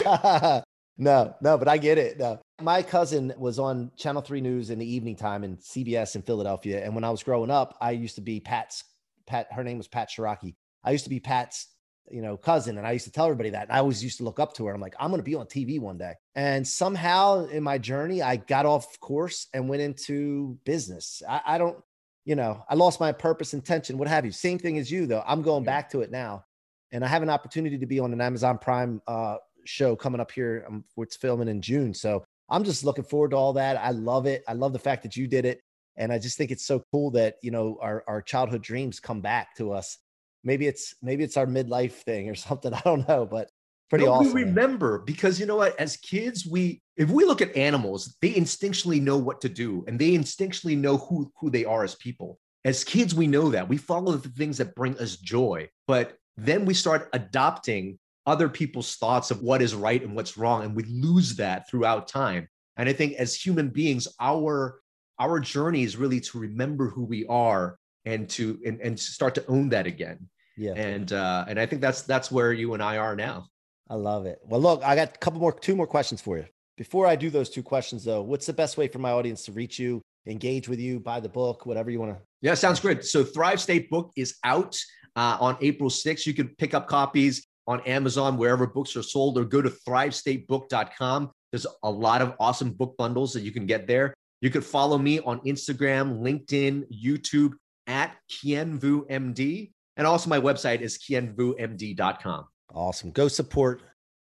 no, 0.98 1.36
no, 1.42 1.58
but 1.58 1.68
I 1.68 1.78
get 1.78 1.98
it. 1.98 2.20
No. 2.20 2.40
My 2.62 2.82
cousin 2.82 3.34
was 3.38 3.60
on 3.60 3.92
Channel 3.98 4.22
3 4.22 4.42
News 4.42 4.70
in 4.70 4.80
the 4.80 4.86
evening 4.86 5.16
time 5.16 5.44
in 5.44 5.58
CBS 5.58 6.16
in 6.16 6.22
Philadelphia. 6.22 6.84
And 6.84 6.96
when 6.96 7.04
I 7.04 7.10
was 7.10 7.22
growing 7.24 7.52
up, 7.52 7.78
I 7.82 7.92
used 7.92 8.16
to 8.16 8.22
be 8.22 8.40
Pat's 8.40 8.84
Pat, 9.28 9.48
her 9.52 9.64
name 9.64 9.78
was 9.78 9.88
Pat 9.88 10.10
Ciarrocchi. 10.10 10.56
I 10.84 10.92
used 10.92 11.04
to 11.06 11.10
be 11.10 11.20
Pat's, 11.20 11.68
you 12.10 12.22
know, 12.22 12.38
cousin. 12.38 12.78
And 12.78 12.86
I 12.86 12.92
used 12.92 13.06
to 13.06 13.12
tell 13.12 13.26
everybody 13.26 13.50
that. 13.52 13.64
And 13.64 13.72
I 13.72 13.80
always 13.80 14.04
used 14.04 14.18
to 14.18 14.24
look 14.24 14.40
up 14.40 14.54
to 14.56 14.66
her. 14.66 14.74
I'm 14.74 14.82
like, 14.82 14.96
I'm 15.00 15.10
gonna 15.12 15.24
be 15.24 15.36
on 15.36 15.46
TV 15.48 15.80
one 15.80 15.98
day. 15.98 16.14
And 16.36 16.68
somehow 16.68 17.46
in 17.46 17.64
my 17.64 17.78
journey, 17.78 18.22
I 18.22 18.38
got 18.38 18.66
off 18.66 19.00
course 19.00 19.48
and 19.54 19.68
went 19.70 19.82
into 19.82 20.58
business. 20.66 21.22
I, 21.28 21.42
I 21.46 21.58
don't, 21.58 21.78
you 22.26 22.36
know, 22.36 22.64
I 22.70 22.76
lost 22.76 23.00
my 23.00 23.12
purpose, 23.12 23.54
intention, 23.54 23.98
what 23.98 24.08
have 24.08 24.26
you. 24.26 24.32
Same 24.32 24.60
thing 24.60 24.78
as 24.78 24.92
you, 24.92 25.06
though. 25.06 25.24
I'm 25.26 25.42
going 25.42 25.64
Yeah. 25.64 25.72
back 25.72 25.90
to 25.92 26.02
it 26.02 26.12
now. 26.12 26.44
And 26.92 27.04
I 27.04 27.08
have 27.08 27.24
an 27.24 27.30
opportunity 27.30 27.78
to 27.78 27.86
be 27.86 28.00
on 28.00 28.14
an 28.14 28.22
Amazon 28.22 28.58
Prime 28.58 29.02
uh, 29.08 29.38
show 29.66 29.96
coming 29.96 30.22
up 30.22 30.32
here. 30.32 30.66
Um, 30.68 30.86
it's 30.98 31.16
filming 31.16 31.48
in 31.48 31.62
June. 31.62 31.94
So 31.94 32.24
I'm 32.50 32.64
just 32.64 32.84
looking 32.84 33.04
forward 33.04 33.32
to 33.32 33.38
all 33.38 33.54
that. 33.54 33.78
I 33.78 33.92
love 33.92 34.28
it. 34.28 34.44
I 34.48 34.54
love 34.54 34.74
the 34.74 34.80
fact 34.80 35.04
that 35.04 35.16
you 35.18 35.28
did 35.28 35.46
it. 35.46 35.60
And 35.98 36.12
I 36.12 36.20
just 36.20 36.38
think 36.38 36.52
it's 36.52 36.66
so 36.66 36.84
cool 36.92 37.12
that, 37.12 37.36
you 37.42 37.52
know, 37.52 37.78
our, 37.82 38.04
our 38.08 38.22
childhood 38.22 38.62
dreams 38.62 39.00
come 39.00 39.22
back 39.22 39.56
to 39.58 39.72
us. 39.72 39.98
Maybe 40.46 40.68
it's 40.68 40.96
maybe 41.02 41.24
it's 41.24 41.36
our 41.36 41.48
midlife 41.48 41.92
thing 41.92 42.30
or 42.30 42.36
something. 42.36 42.74
I 42.74 42.82
don't 42.82 43.08
know, 43.08 43.26
but 43.26 43.50
pretty 43.90 44.06
No, 44.06 44.14
awesome. 44.14 44.34
We 44.34 44.44
remember 44.44 45.00
because 45.00 45.40
you 45.40 45.46
know 45.46 45.58
what? 45.58 45.78
As 45.80 45.98
kids, 45.98 46.46
we 46.46 46.82
if 46.96 47.10
we 47.10 47.26
look 47.26 47.42
at 47.42 47.56
animals, 47.56 48.16
they 48.22 48.34
instinctually 48.34 49.02
know 49.02 49.18
what 49.18 49.42
to 49.42 49.50
do 49.50 49.84
and 49.88 50.00
they 50.00 50.12
instinctually 50.12 50.78
know 50.78 50.98
who 50.98 51.32
who 51.40 51.50
they 51.50 51.66
are 51.66 51.84
as 51.84 51.96
people. 51.96 52.40
As 52.64 52.84
kids, 52.84 53.14
we 53.14 53.28
know 53.28 53.50
that 53.50 53.68
we 53.68 53.78
follow 53.78 54.14
the 54.14 54.30
things 54.30 54.58
that 54.58 54.76
bring 54.76 54.98
us 54.98 55.18
joy, 55.18 55.70
but 55.88 56.18
then 56.38 56.66
we 56.66 56.74
start 56.74 57.10
adopting 57.14 58.00
other 58.26 58.50
people's 58.50 58.96
thoughts 58.96 59.30
of 59.30 59.42
what 59.42 59.62
is 59.62 59.76
right 59.76 60.02
and 60.02 60.16
what's 60.16 60.38
wrong, 60.38 60.64
and 60.64 60.76
we 60.76 60.84
lose 60.84 61.36
that 61.36 61.70
throughout 61.70 62.08
time. 62.08 62.48
And 62.78 62.90
I 62.90 62.94
think 62.94 63.14
as 63.14 63.36
human 63.36 63.70
beings, 63.70 64.08
our 64.20 64.80
our 65.20 65.40
journey 65.40 65.84
is 65.84 65.96
really 65.96 66.20
to 66.20 66.40
remember 66.40 66.90
who 66.90 67.06
we 67.06 67.26
are 67.28 67.78
and 68.04 68.30
to 68.30 68.60
and, 68.66 68.82
and 68.82 69.00
start 69.00 69.36
to 69.36 69.46
own 69.48 69.70
that 69.70 69.88
again. 69.88 70.28
Yeah. 70.58 70.74
And 70.74 71.12
uh, 71.12 71.46
and 71.48 71.60
I 71.60 71.66
think 71.66 71.82
that's 71.82 72.04
that's 72.04 72.32
where 72.32 72.54
you 72.54 72.74
and 72.74 72.82
I 72.82 72.98
are 72.98 73.16
now. 73.16 73.48
I 73.90 73.96
love 73.96 74.26
it. 74.26 74.40
Well, 74.44 74.62
look, 74.62 74.84
I 74.84 74.96
got 74.96 75.16
a 75.16 75.18
couple 75.20 75.40
more, 75.40 75.52
two 75.52 75.76
more 75.76 75.88
questions 75.88 76.22
for 76.22 76.38
you. 76.38 76.46
Before 76.78 77.08
I 77.08 77.16
do 77.16 77.30
those 77.30 77.50
two 77.50 77.64
questions, 77.64 78.04
though, 78.04 78.22
what's 78.22 78.46
the 78.46 78.54
best 78.54 78.78
way 78.78 78.88
for 78.88 79.00
my 79.00 79.12
audience 79.12 79.46
to 79.46 79.52
reach 79.52 79.80
you, 79.80 80.02
engage 80.28 80.68
with 80.68 80.80
you, 80.80 81.00
buy 81.00 81.20
the 81.20 81.30
book, 81.30 81.66
whatever 81.66 81.92
you 81.92 82.00
want 82.00 82.14
to? 82.14 82.22
Yeah, 82.42 82.56
sounds 82.56 82.80
great. 82.80 83.06
So 83.06 83.24
Thrive 83.24 83.62
State 83.62 83.90
book 83.90 84.12
is 84.18 84.36
out 84.44 84.78
uh, 85.16 85.38
on 85.40 85.58
April 85.62 85.90
6th. 85.90 86.26
You 86.26 86.34
can 86.34 86.50
pick 86.58 86.74
up 86.74 86.88
copies 86.88 87.48
on 87.68 87.82
Amazon, 87.82 88.38
wherever 88.38 88.68
books 88.68 88.96
are 88.96 89.04
sold, 89.04 89.38
or 89.38 89.46
go 89.46 89.62
to 89.62 89.70
thrivestatebook.com. 89.70 91.32
There's 91.52 91.68
a 91.84 91.90
lot 91.90 92.22
of 92.22 92.34
awesome 92.40 92.72
book 92.72 92.98
bundles 92.98 93.34
that 93.34 93.42
you 93.42 93.52
can 93.52 93.66
get 93.66 93.88
there. 93.88 94.14
You 94.42 94.50
could 94.50 94.66
follow 94.66 94.98
me 94.98 95.20
on 95.22 95.40
Instagram, 95.42 96.20
LinkedIn, 96.20 96.86
YouTube 96.92 97.54
at 97.88 98.16
KienVuuMD. 98.30 99.72
And 99.98 100.06
also 100.06 100.30
my 100.30 100.40
website 100.40 100.82
is 100.82 100.98
kienvuumd.com. 100.98 102.48
Awesome. 102.74 103.12
Go 103.12 103.28
support 103.28 103.82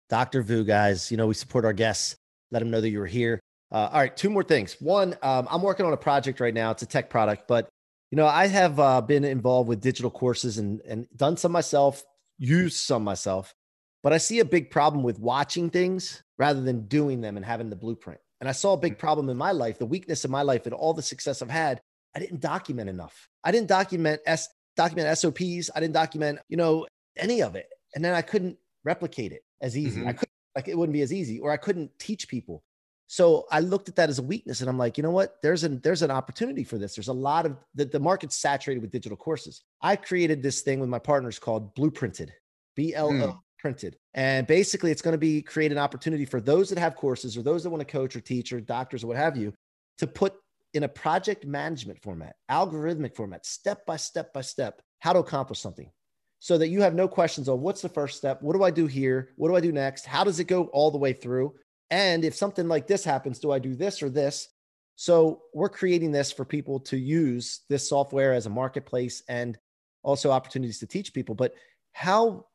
Dr. 0.09 0.43
Vuu, 0.43 0.67
guys. 0.67 1.11
You 1.11 1.17
know, 1.17 1.27
we 1.27 1.35
support 1.35 1.65
our 1.65 1.73
guests. 1.73 2.17
Let 2.51 2.59
them 2.59 2.71
know 2.71 2.81
that 2.81 2.91
you 2.91 2.99
were 2.99 3.07
here. 3.07 3.41
Uh, 3.73 3.89
all 3.93 4.01
right, 4.01 4.17
two 4.17 4.31
more 4.31 4.43
things. 4.43 4.77
One, 4.81 5.17
um, 5.23 5.47
I'm 5.49 5.63
working 5.63 5.87
on 5.87 5.93
a 5.93 5.97
project 5.97 6.41
right 6.41 6.53
now. 6.53 6.73
It's 6.73 6.83
a 6.83 6.87
tech 6.87 7.09
product, 7.09 7.47
but 7.47 7.69
you 8.11 8.17
know, 8.17 8.27
I 8.27 8.49
have 8.49 8.81
uh, 8.81 9.01
been 9.01 9.25
involved 9.25 9.69
with 9.69 9.81
digital 9.81 10.11
courses 10.11 10.59
and 10.59 10.81
and 10.81 11.07
done 11.15 11.37
some 11.37 11.53
myself, 11.53 12.03
used 12.39 12.79
some 12.79 13.05
myself. 13.05 13.55
But 14.03 14.13
I 14.13 14.19
see 14.19 14.41
a 14.41 14.45
big 14.45 14.71
problem 14.71 15.05
with 15.05 15.21
watching 15.21 15.71
things 15.71 16.23
rather 16.39 16.61
than 16.61 16.89
doing 16.89 17.21
them 17.21 17.37
and 17.37 17.47
having 17.47 17.71
the 17.71 17.77
blueprint. 17.77 18.19
And 18.41 18.49
I 18.49 18.53
saw 18.53 18.73
a 18.73 18.79
big 18.79 18.99
problem 18.99 19.29
in 19.29 19.37
my 19.37 19.53
life, 19.53 19.79
the 19.79 19.87
weakness 19.87 20.25
in 20.25 20.31
my 20.31 20.43
life, 20.43 20.65
and 20.65 20.75
all 20.75 20.95
the 20.95 21.03
success 21.03 21.43
I've 21.43 21.51
had. 21.51 21.81
I 22.17 22.19
didn't 22.19 22.41
document 22.41 22.89
enough. 22.89 23.29
I 23.45 23.53
didn't 23.53 23.69
document 23.69 24.21
S 24.27 24.49
document 24.77 25.17
SOPs. 25.17 25.71
I 25.75 25.81
didn't 25.81 25.95
document, 25.95 26.39
you 26.49 26.57
know, 26.57 26.87
any 27.17 27.43
of 27.43 27.57
it. 27.57 27.69
And 27.95 28.05
then 28.05 28.15
I 28.15 28.23
couldn't 28.23 28.57
replicate 28.85 29.33
it 29.33 29.43
as 29.61 29.77
easy. 29.77 30.01
Mhm. 30.01 30.09
I 30.09 30.13
couldn't 30.13 30.31
like 30.57 30.69
it 30.69 30.77
wouldn't 30.77 30.93
be 30.95 31.03
as 31.03 31.13
easy, 31.13 31.39
or 31.41 31.51
I 31.53 31.57
couldn't 31.57 31.91
teach 31.99 32.29
people. 32.29 32.63
So 33.07 33.47
I 33.51 33.61
looked 33.61 33.89
at 33.89 33.97
that 33.97 34.09
as 34.09 34.21
a 34.21 34.23
weakness, 34.23 34.61
and 34.61 34.71
I'm 34.71 34.79
like, 34.79 34.97
you 34.97 35.03
know 35.03 35.11
what? 35.11 35.37
There's 35.43 35.65
an 35.65 35.81
there's 35.83 36.03
an 36.03 36.11
opportunity 36.11 36.65
for 36.65 36.79
this. 36.79 36.95
There's 36.95 37.09
a 37.09 37.13
lot 37.13 37.47
of 37.47 37.57
the, 37.75 37.85
the 37.85 37.99
market's 38.01 38.37
saturated 38.37 38.81
with 38.81 38.93
digital 38.93 39.17
courses. 39.17 39.63
I 39.83 39.97
created 39.97 40.43
this 40.43 40.61
thing 40.63 40.81
with 40.81 40.89
my 40.89 40.99
partners 40.99 41.39
called 41.39 41.75
Blueprinted, 41.75 42.31
B 42.77 42.95
L 42.95 43.11
O 43.11 43.41
printed, 43.59 43.97
and 44.15 44.47
basically 44.47 44.91
it's 44.91 45.03
going 45.03 45.13
to 45.13 45.19
be 45.19 45.43
create 45.43 45.73
an 45.73 45.79
opportunity 45.79 46.25
for 46.25 46.41
those 46.41 46.69
that 46.71 46.79
have 46.79 46.97
courses 46.97 47.37
or 47.37 47.43
those 47.43 47.63
that 47.63 47.71
want 47.71 47.81
to 47.81 47.85
coach 47.85 48.17
or 48.17 48.21
teach 48.21 48.53
or 48.53 48.61
doctors 48.61 49.05
or 49.05 49.09
what 49.09 49.17
have 49.17 49.37
you 49.37 49.53
to 49.99 50.07
put 50.07 50.35
in 50.75 50.85
a 50.85 50.89
project 50.89 51.45
management 51.45 52.01
format, 52.01 52.37
algorithmic 52.51 53.15
format, 53.17 53.45
step 53.45 53.85
by 53.87 53.97
step 53.97 54.33
by 54.33 54.41
step, 54.41 54.83
how 55.01 55.13
to 55.13 55.19
accomplish 55.19 55.61
something 55.61 55.91
so 56.41 56.57
that 56.57 56.69
you 56.69 56.81
have 56.81 56.95
no 56.95 57.07
questions 57.07 57.49
on 57.49 57.61
what's 57.61 57.83
the 57.83 57.89
first 57.89 58.17
step? 58.17 58.41
What 58.43 58.57
do 58.57 58.63
I 58.63 58.71
do 58.71 58.87
here? 58.87 59.31
What 59.37 59.49
do 59.49 59.57
I 59.57 59.61
do 59.61 59.73
next? 59.73 60.07
How 60.07 60.25
does 60.25 60.41
it 60.41 60.45
go 60.45 60.65
all 60.67 60.91
the 60.91 60.99
way 60.99 61.13
through? 61.13 61.55
And 61.91 62.25
if 62.25 62.35
something 62.35 62.67
like 62.67 62.87
this 62.87 63.05
happens, 63.05 63.39
do 63.39 63.53
I 63.53 63.59
do 63.59 63.75
this 63.75 64.03
or 64.03 64.09
this? 64.09 64.49
So 64.97 65.43
we're 65.53 65.69
creating 65.69 66.13
this 66.13 66.33
for 66.33 66.45
people 66.47 66.81
to 66.81 66.97
use 66.97 67.61
this 67.69 67.89
software 67.89 68.33
as 68.33 68.47
a 68.47 68.51
marketplace 68.51 69.23
and 69.29 69.59
also 70.03 70.31
opportunities 70.31 70.79
to 70.79 70.87
teach 70.87 71.13
people. 71.13 71.35
But 71.35 71.55
how 71.93 72.47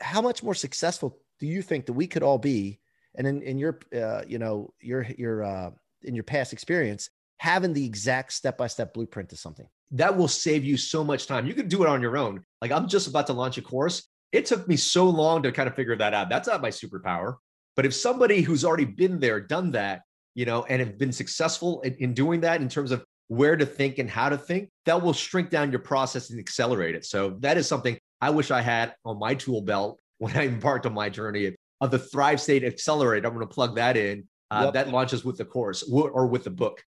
how 0.00 0.20
much 0.20 0.42
more 0.42 0.54
successful 0.54 1.18
do 1.40 1.46
you 1.46 1.62
think 1.62 1.86
that 1.86 1.94
we 1.94 2.06
could 2.06 2.22
all 2.22 2.38
be? 2.38 2.80
And 3.16 3.26
in, 3.26 3.42
in 3.42 3.58
your 3.58 3.80
uh, 3.94 4.22
you 4.26 4.38
know 4.38 4.72
your 4.80 5.02
your 5.16 5.42
uh, 5.42 5.70
in 6.02 6.14
your 6.14 6.24
past 6.24 6.52
experience, 6.52 7.10
having 7.38 7.72
the 7.72 7.84
exact 7.84 8.32
step 8.32 8.56
by 8.58 8.66
step 8.66 8.94
blueprint 8.94 9.28
to 9.30 9.36
something. 9.36 9.66
that 9.92 10.16
will 10.16 10.28
save 10.28 10.64
you 10.64 10.76
so 10.76 11.04
much 11.04 11.26
time. 11.26 11.46
You 11.46 11.54
can 11.54 11.68
do 11.68 11.82
it 11.84 11.88
on 11.88 12.02
your 12.02 12.16
own. 12.16 12.42
Like 12.60 12.72
I'm 12.72 12.88
just 12.88 13.06
about 13.06 13.26
to 13.28 13.32
launch 13.32 13.56
a 13.58 13.62
course. 13.62 14.08
It 14.32 14.44
took 14.46 14.66
me 14.66 14.76
so 14.76 15.08
long 15.08 15.42
to 15.44 15.52
kind 15.52 15.68
of 15.68 15.76
figure 15.76 15.96
that 15.96 16.12
out. 16.12 16.28
That's 16.28 16.48
not 16.48 16.60
my 16.60 16.70
superpower. 16.70 17.36
But 17.76 17.86
if 17.86 17.94
somebody 17.94 18.40
who's 18.40 18.64
already 18.64 18.84
been 18.84 19.20
there, 19.20 19.38
done 19.40 19.70
that, 19.72 20.02
you 20.34 20.44
know, 20.44 20.64
and 20.64 20.80
have 20.80 20.98
been 20.98 21.12
successful 21.12 21.82
in, 21.82 21.94
in 21.94 22.14
doing 22.14 22.40
that 22.40 22.60
in 22.60 22.68
terms 22.68 22.90
of 22.90 23.04
where 23.28 23.56
to 23.56 23.64
think 23.66 23.98
and 23.98 24.10
how 24.10 24.28
to 24.28 24.36
think, 24.38 24.70
that 24.86 25.00
will 25.02 25.12
shrink 25.12 25.50
down 25.50 25.70
your 25.70 25.80
process 25.80 26.30
and 26.30 26.40
accelerate 26.40 26.94
it. 26.94 27.04
So 27.04 27.36
that 27.40 27.56
is 27.56 27.68
something 27.68 27.96
I 28.20 28.30
wish 28.30 28.50
I 28.50 28.62
had 28.62 28.94
on 29.04 29.18
my 29.18 29.34
tool 29.34 29.60
belt 29.62 30.00
when 30.18 30.36
I 30.36 30.46
embarked 30.46 30.86
on 30.86 30.94
my 30.94 31.10
journey 31.10 31.54
of 31.80 31.90
the 31.90 31.98
Thrive 31.98 32.40
State 32.40 32.64
Accelerator. 32.64 33.28
I'm 33.28 33.34
going 33.34 33.46
to 33.46 33.54
plug 33.54 33.76
that 33.76 33.96
in. 33.96 34.24
Uh, 34.50 34.62
Yep. 34.64 34.74
That 34.74 34.88
launches 34.90 35.24
with 35.24 35.36
the 35.36 35.44
course 35.44 35.82
or 35.84 36.26
with 36.26 36.44
the 36.44 36.50
book. 36.50 36.82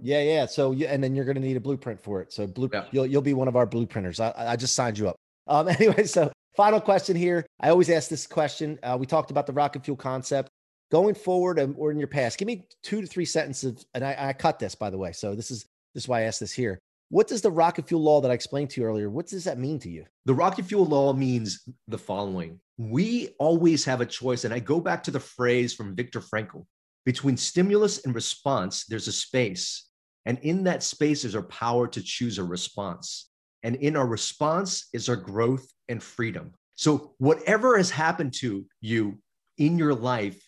Yeah, 0.00 0.22
yeah. 0.22 0.46
So 0.46 0.72
you, 0.72 0.86
and 0.86 1.02
then 1.02 1.14
you're 1.14 1.24
going 1.24 1.36
to 1.36 1.40
need 1.40 1.56
a 1.56 1.60
blueprint 1.60 2.00
for 2.00 2.20
it. 2.20 2.32
So 2.32 2.46
blue, 2.46 2.70
Yeah. 2.72 2.84
you'll 2.90 3.06
you'll 3.06 3.22
be 3.22 3.34
one 3.34 3.48
of 3.48 3.56
our 3.56 3.66
blueprinters. 3.66 4.20
I, 4.20 4.32
I 4.52 4.56
just 4.56 4.74
signed 4.74 4.98
you 4.98 5.08
up. 5.08 5.16
Um, 5.46 5.68
anyway, 5.80 6.04
so 6.04 6.30
final 6.56 6.80
question 6.80 7.16
here. 7.16 7.46
I 7.60 7.70
always 7.70 7.90
ask 7.90 8.08
this 8.08 8.26
question. 8.26 8.78
Uh, 8.82 8.96
we 8.98 9.06
talked 9.06 9.30
about 9.30 9.46
the 9.46 9.52
rocket 9.52 9.84
fuel 9.84 9.96
concept 9.96 10.50
going 10.90 11.14
forward 11.14 11.58
and, 11.58 11.74
or 11.78 11.90
in 11.90 11.98
your 11.98 12.08
past. 12.08 12.38
Give 12.38 12.46
me 12.46 12.66
two 12.82 13.00
to 13.00 13.06
three 13.06 13.24
sentences, 13.24 13.86
and 13.94 14.04
I, 14.04 14.16
I 14.18 14.32
cut 14.32 14.58
this 14.58 14.74
by 14.74 14.90
the 14.90 14.98
way. 14.98 15.12
So 15.12 15.34
this 15.34 15.50
is 15.50 15.64
this 15.94 16.04
is 16.04 16.08
why 16.08 16.20
I 16.20 16.22
asked 16.24 16.40
this 16.40 16.52
here. 16.52 16.78
What 17.10 17.26
does 17.26 17.40
the 17.40 17.50
rocket 17.50 17.88
fuel 17.88 18.02
law 18.02 18.20
that 18.20 18.30
I 18.30 18.34
explained 18.34 18.70
to 18.70 18.80
you 18.80 18.86
earlier? 18.86 19.08
What 19.08 19.26
does 19.26 19.44
that 19.44 19.58
mean 19.58 19.78
to 19.80 19.88
you? 19.88 20.04
The 20.26 20.34
rocket 20.34 20.66
fuel 20.66 20.84
law 20.84 21.12
means 21.14 21.64
the 21.88 21.98
following 21.98 22.60
we 22.78 23.34
always 23.40 23.84
have 23.84 24.00
a 24.00 24.06
choice. 24.06 24.44
And 24.44 24.54
I 24.54 24.60
go 24.60 24.80
back 24.80 25.02
to 25.04 25.10
the 25.10 25.20
phrase 25.20 25.74
from 25.74 25.96
Viktor 25.96 26.20
Frankl 26.20 26.64
between 27.04 27.36
stimulus 27.36 28.04
and 28.04 28.14
response, 28.14 28.84
there's 28.84 29.08
a 29.08 29.12
space. 29.12 29.87
And 30.28 30.38
in 30.40 30.62
that 30.64 30.82
space 30.82 31.24
is 31.24 31.34
our 31.34 31.42
power 31.42 31.88
to 31.88 32.02
choose 32.02 32.36
a 32.36 32.44
response. 32.44 33.30
And 33.62 33.76
in 33.76 33.96
our 33.96 34.06
response 34.06 34.88
is 34.92 35.08
our 35.08 35.16
growth 35.16 35.66
and 35.88 36.02
freedom. 36.02 36.52
So, 36.74 37.14
whatever 37.16 37.78
has 37.78 37.90
happened 37.90 38.34
to 38.34 38.66
you 38.82 39.18
in 39.56 39.78
your 39.78 39.94
life 39.94 40.38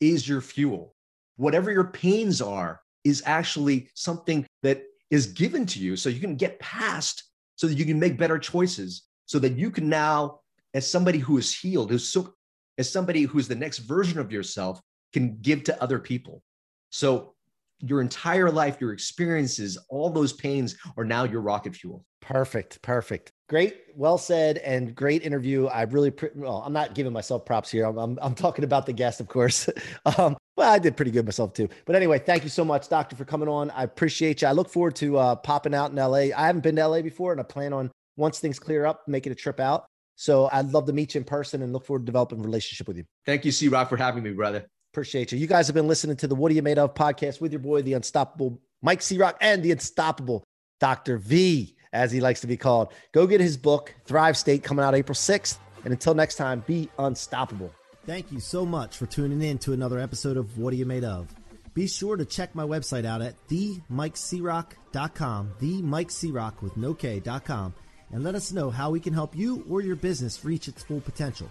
is 0.00 0.26
your 0.26 0.40
fuel. 0.40 0.94
Whatever 1.36 1.70
your 1.70 1.84
pains 1.84 2.40
are 2.40 2.80
is 3.04 3.22
actually 3.26 3.90
something 3.94 4.46
that 4.62 4.82
is 5.10 5.26
given 5.26 5.66
to 5.66 5.80
you 5.80 5.96
so 5.96 6.08
you 6.08 6.18
can 6.18 6.36
get 6.36 6.58
past, 6.58 7.22
so 7.56 7.66
that 7.66 7.76
you 7.76 7.84
can 7.84 8.00
make 8.00 8.16
better 8.16 8.38
choices, 8.38 9.02
so 9.26 9.38
that 9.38 9.58
you 9.58 9.70
can 9.70 9.86
now 9.88 10.40
as 10.72 10.90
somebody 10.90 11.18
who 11.18 11.36
is 11.36 11.54
healed, 11.54 11.90
who's 11.90 12.08
so, 12.08 12.32
as 12.78 12.90
somebody 12.90 13.24
who's 13.24 13.48
the 13.48 13.54
next 13.54 13.80
version 13.80 14.18
of 14.18 14.32
yourself 14.32 14.80
can 15.12 15.36
give 15.42 15.62
to 15.64 15.82
other 15.82 15.98
people. 15.98 16.42
So 16.88 17.35
your 17.80 18.00
entire 18.00 18.50
life, 18.50 18.78
your 18.80 18.92
experiences, 18.92 19.78
all 19.88 20.10
those 20.10 20.32
pains 20.32 20.76
are 20.96 21.04
now 21.04 21.24
your 21.24 21.40
rocket 21.40 21.74
fuel. 21.74 22.04
Perfect. 22.20 22.82
Perfect. 22.82 23.32
Great. 23.48 23.82
Well 23.94 24.18
said 24.18 24.58
and 24.58 24.94
great 24.94 25.22
interview. 25.22 25.66
I 25.66 25.82
really, 25.82 26.12
well, 26.34 26.62
I'm 26.66 26.72
not 26.72 26.94
giving 26.94 27.12
myself 27.12 27.44
props 27.44 27.70
here. 27.70 27.84
I'm, 27.84 27.98
I'm, 27.98 28.18
I'm 28.20 28.34
talking 28.34 28.64
about 28.64 28.86
the 28.86 28.92
guest, 28.92 29.20
of 29.20 29.28
course. 29.28 29.68
um, 30.18 30.36
well, 30.56 30.72
I 30.72 30.78
did 30.78 30.96
pretty 30.96 31.12
good 31.12 31.24
myself 31.24 31.52
too. 31.52 31.68
But 31.84 31.94
anyway, 31.94 32.18
thank 32.18 32.42
you 32.42 32.48
so 32.48 32.64
much, 32.64 32.88
Doctor, 32.88 33.14
for 33.14 33.24
coming 33.24 33.48
on. 33.48 33.70
I 33.70 33.84
appreciate 33.84 34.42
you. 34.42 34.48
I 34.48 34.52
look 34.52 34.68
forward 34.68 34.96
to 34.96 35.18
uh, 35.18 35.36
popping 35.36 35.74
out 35.74 35.90
in 35.90 35.96
LA. 35.96 36.34
I 36.36 36.46
haven't 36.46 36.62
been 36.62 36.76
to 36.76 36.88
LA 36.88 37.02
before, 37.02 37.32
and 37.32 37.40
I 37.40 37.44
plan 37.44 37.72
on 37.72 37.92
once 38.16 38.40
things 38.40 38.58
clear 38.58 38.86
up, 38.86 39.06
making 39.06 39.32
a 39.32 39.36
trip 39.36 39.60
out. 39.60 39.84
So 40.16 40.48
I'd 40.50 40.72
love 40.72 40.86
to 40.86 40.92
meet 40.92 41.14
you 41.14 41.20
in 41.20 41.24
person 41.24 41.62
and 41.62 41.72
look 41.72 41.84
forward 41.84 42.00
to 42.00 42.06
developing 42.06 42.40
a 42.40 42.42
relationship 42.42 42.88
with 42.88 42.96
you. 42.96 43.04
Thank 43.26 43.44
you, 43.44 43.52
C 43.52 43.68
Rock, 43.68 43.90
for 43.90 43.98
having 43.98 44.22
me, 44.22 44.32
brother. 44.32 44.66
Appreciate 44.96 45.30
you. 45.30 45.36
You 45.36 45.46
guys 45.46 45.66
have 45.66 45.74
been 45.74 45.88
listening 45.88 46.16
to 46.16 46.26
the 46.26 46.34
What 46.34 46.50
Are 46.50 46.54
You 46.54 46.62
Made 46.62 46.78
Of 46.78 46.94
podcast 46.94 47.38
with 47.38 47.52
your 47.52 47.58
boy, 47.58 47.82
the 47.82 47.92
unstoppable 47.92 48.58
Mike 48.80 49.02
C 49.02 49.18
Rock 49.18 49.36
and 49.42 49.62
the 49.62 49.72
unstoppable 49.72 50.42
Dr. 50.80 51.18
V, 51.18 51.76
as 51.92 52.10
he 52.10 52.22
likes 52.22 52.40
to 52.40 52.46
be 52.46 52.56
called. 52.56 52.94
Go 53.12 53.26
get 53.26 53.42
his 53.42 53.58
book, 53.58 53.94
Thrive 54.06 54.38
State, 54.38 54.64
coming 54.64 54.82
out 54.82 54.94
April 54.94 55.14
6th. 55.14 55.58
And 55.84 55.92
until 55.92 56.14
next 56.14 56.36
time, 56.36 56.64
be 56.66 56.88
unstoppable. 56.98 57.74
Thank 58.06 58.32
you 58.32 58.40
so 58.40 58.64
much 58.64 58.96
for 58.96 59.04
tuning 59.04 59.42
in 59.42 59.58
to 59.58 59.74
another 59.74 59.98
episode 59.98 60.38
of 60.38 60.56
What 60.56 60.72
Are 60.72 60.76
You 60.76 60.86
Made 60.86 61.04
Of? 61.04 61.28
Be 61.74 61.86
sure 61.86 62.16
to 62.16 62.24
check 62.24 62.54
my 62.54 62.64
website 62.64 63.04
out 63.04 63.20
at 63.20 63.34
themikecroc.com, 63.48 65.52
themikecroc 65.60 66.62
with 66.62 66.74
no 66.78 66.94
K.com, 66.94 67.74
and 68.14 68.24
let 68.24 68.34
us 68.34 68.50
know 68.50 68.70
how 68.70 68.88
we 68.88 69.00
can 69.00 69.12
help 69.12 69.36
you 69.36 69.62
or 69.68 69.82
your 69.82 69.96
business 69.96 70.42
reach 70.42 70.68
its 70.68 70.82
full 70.82 71.02
potential. 71.02 71.50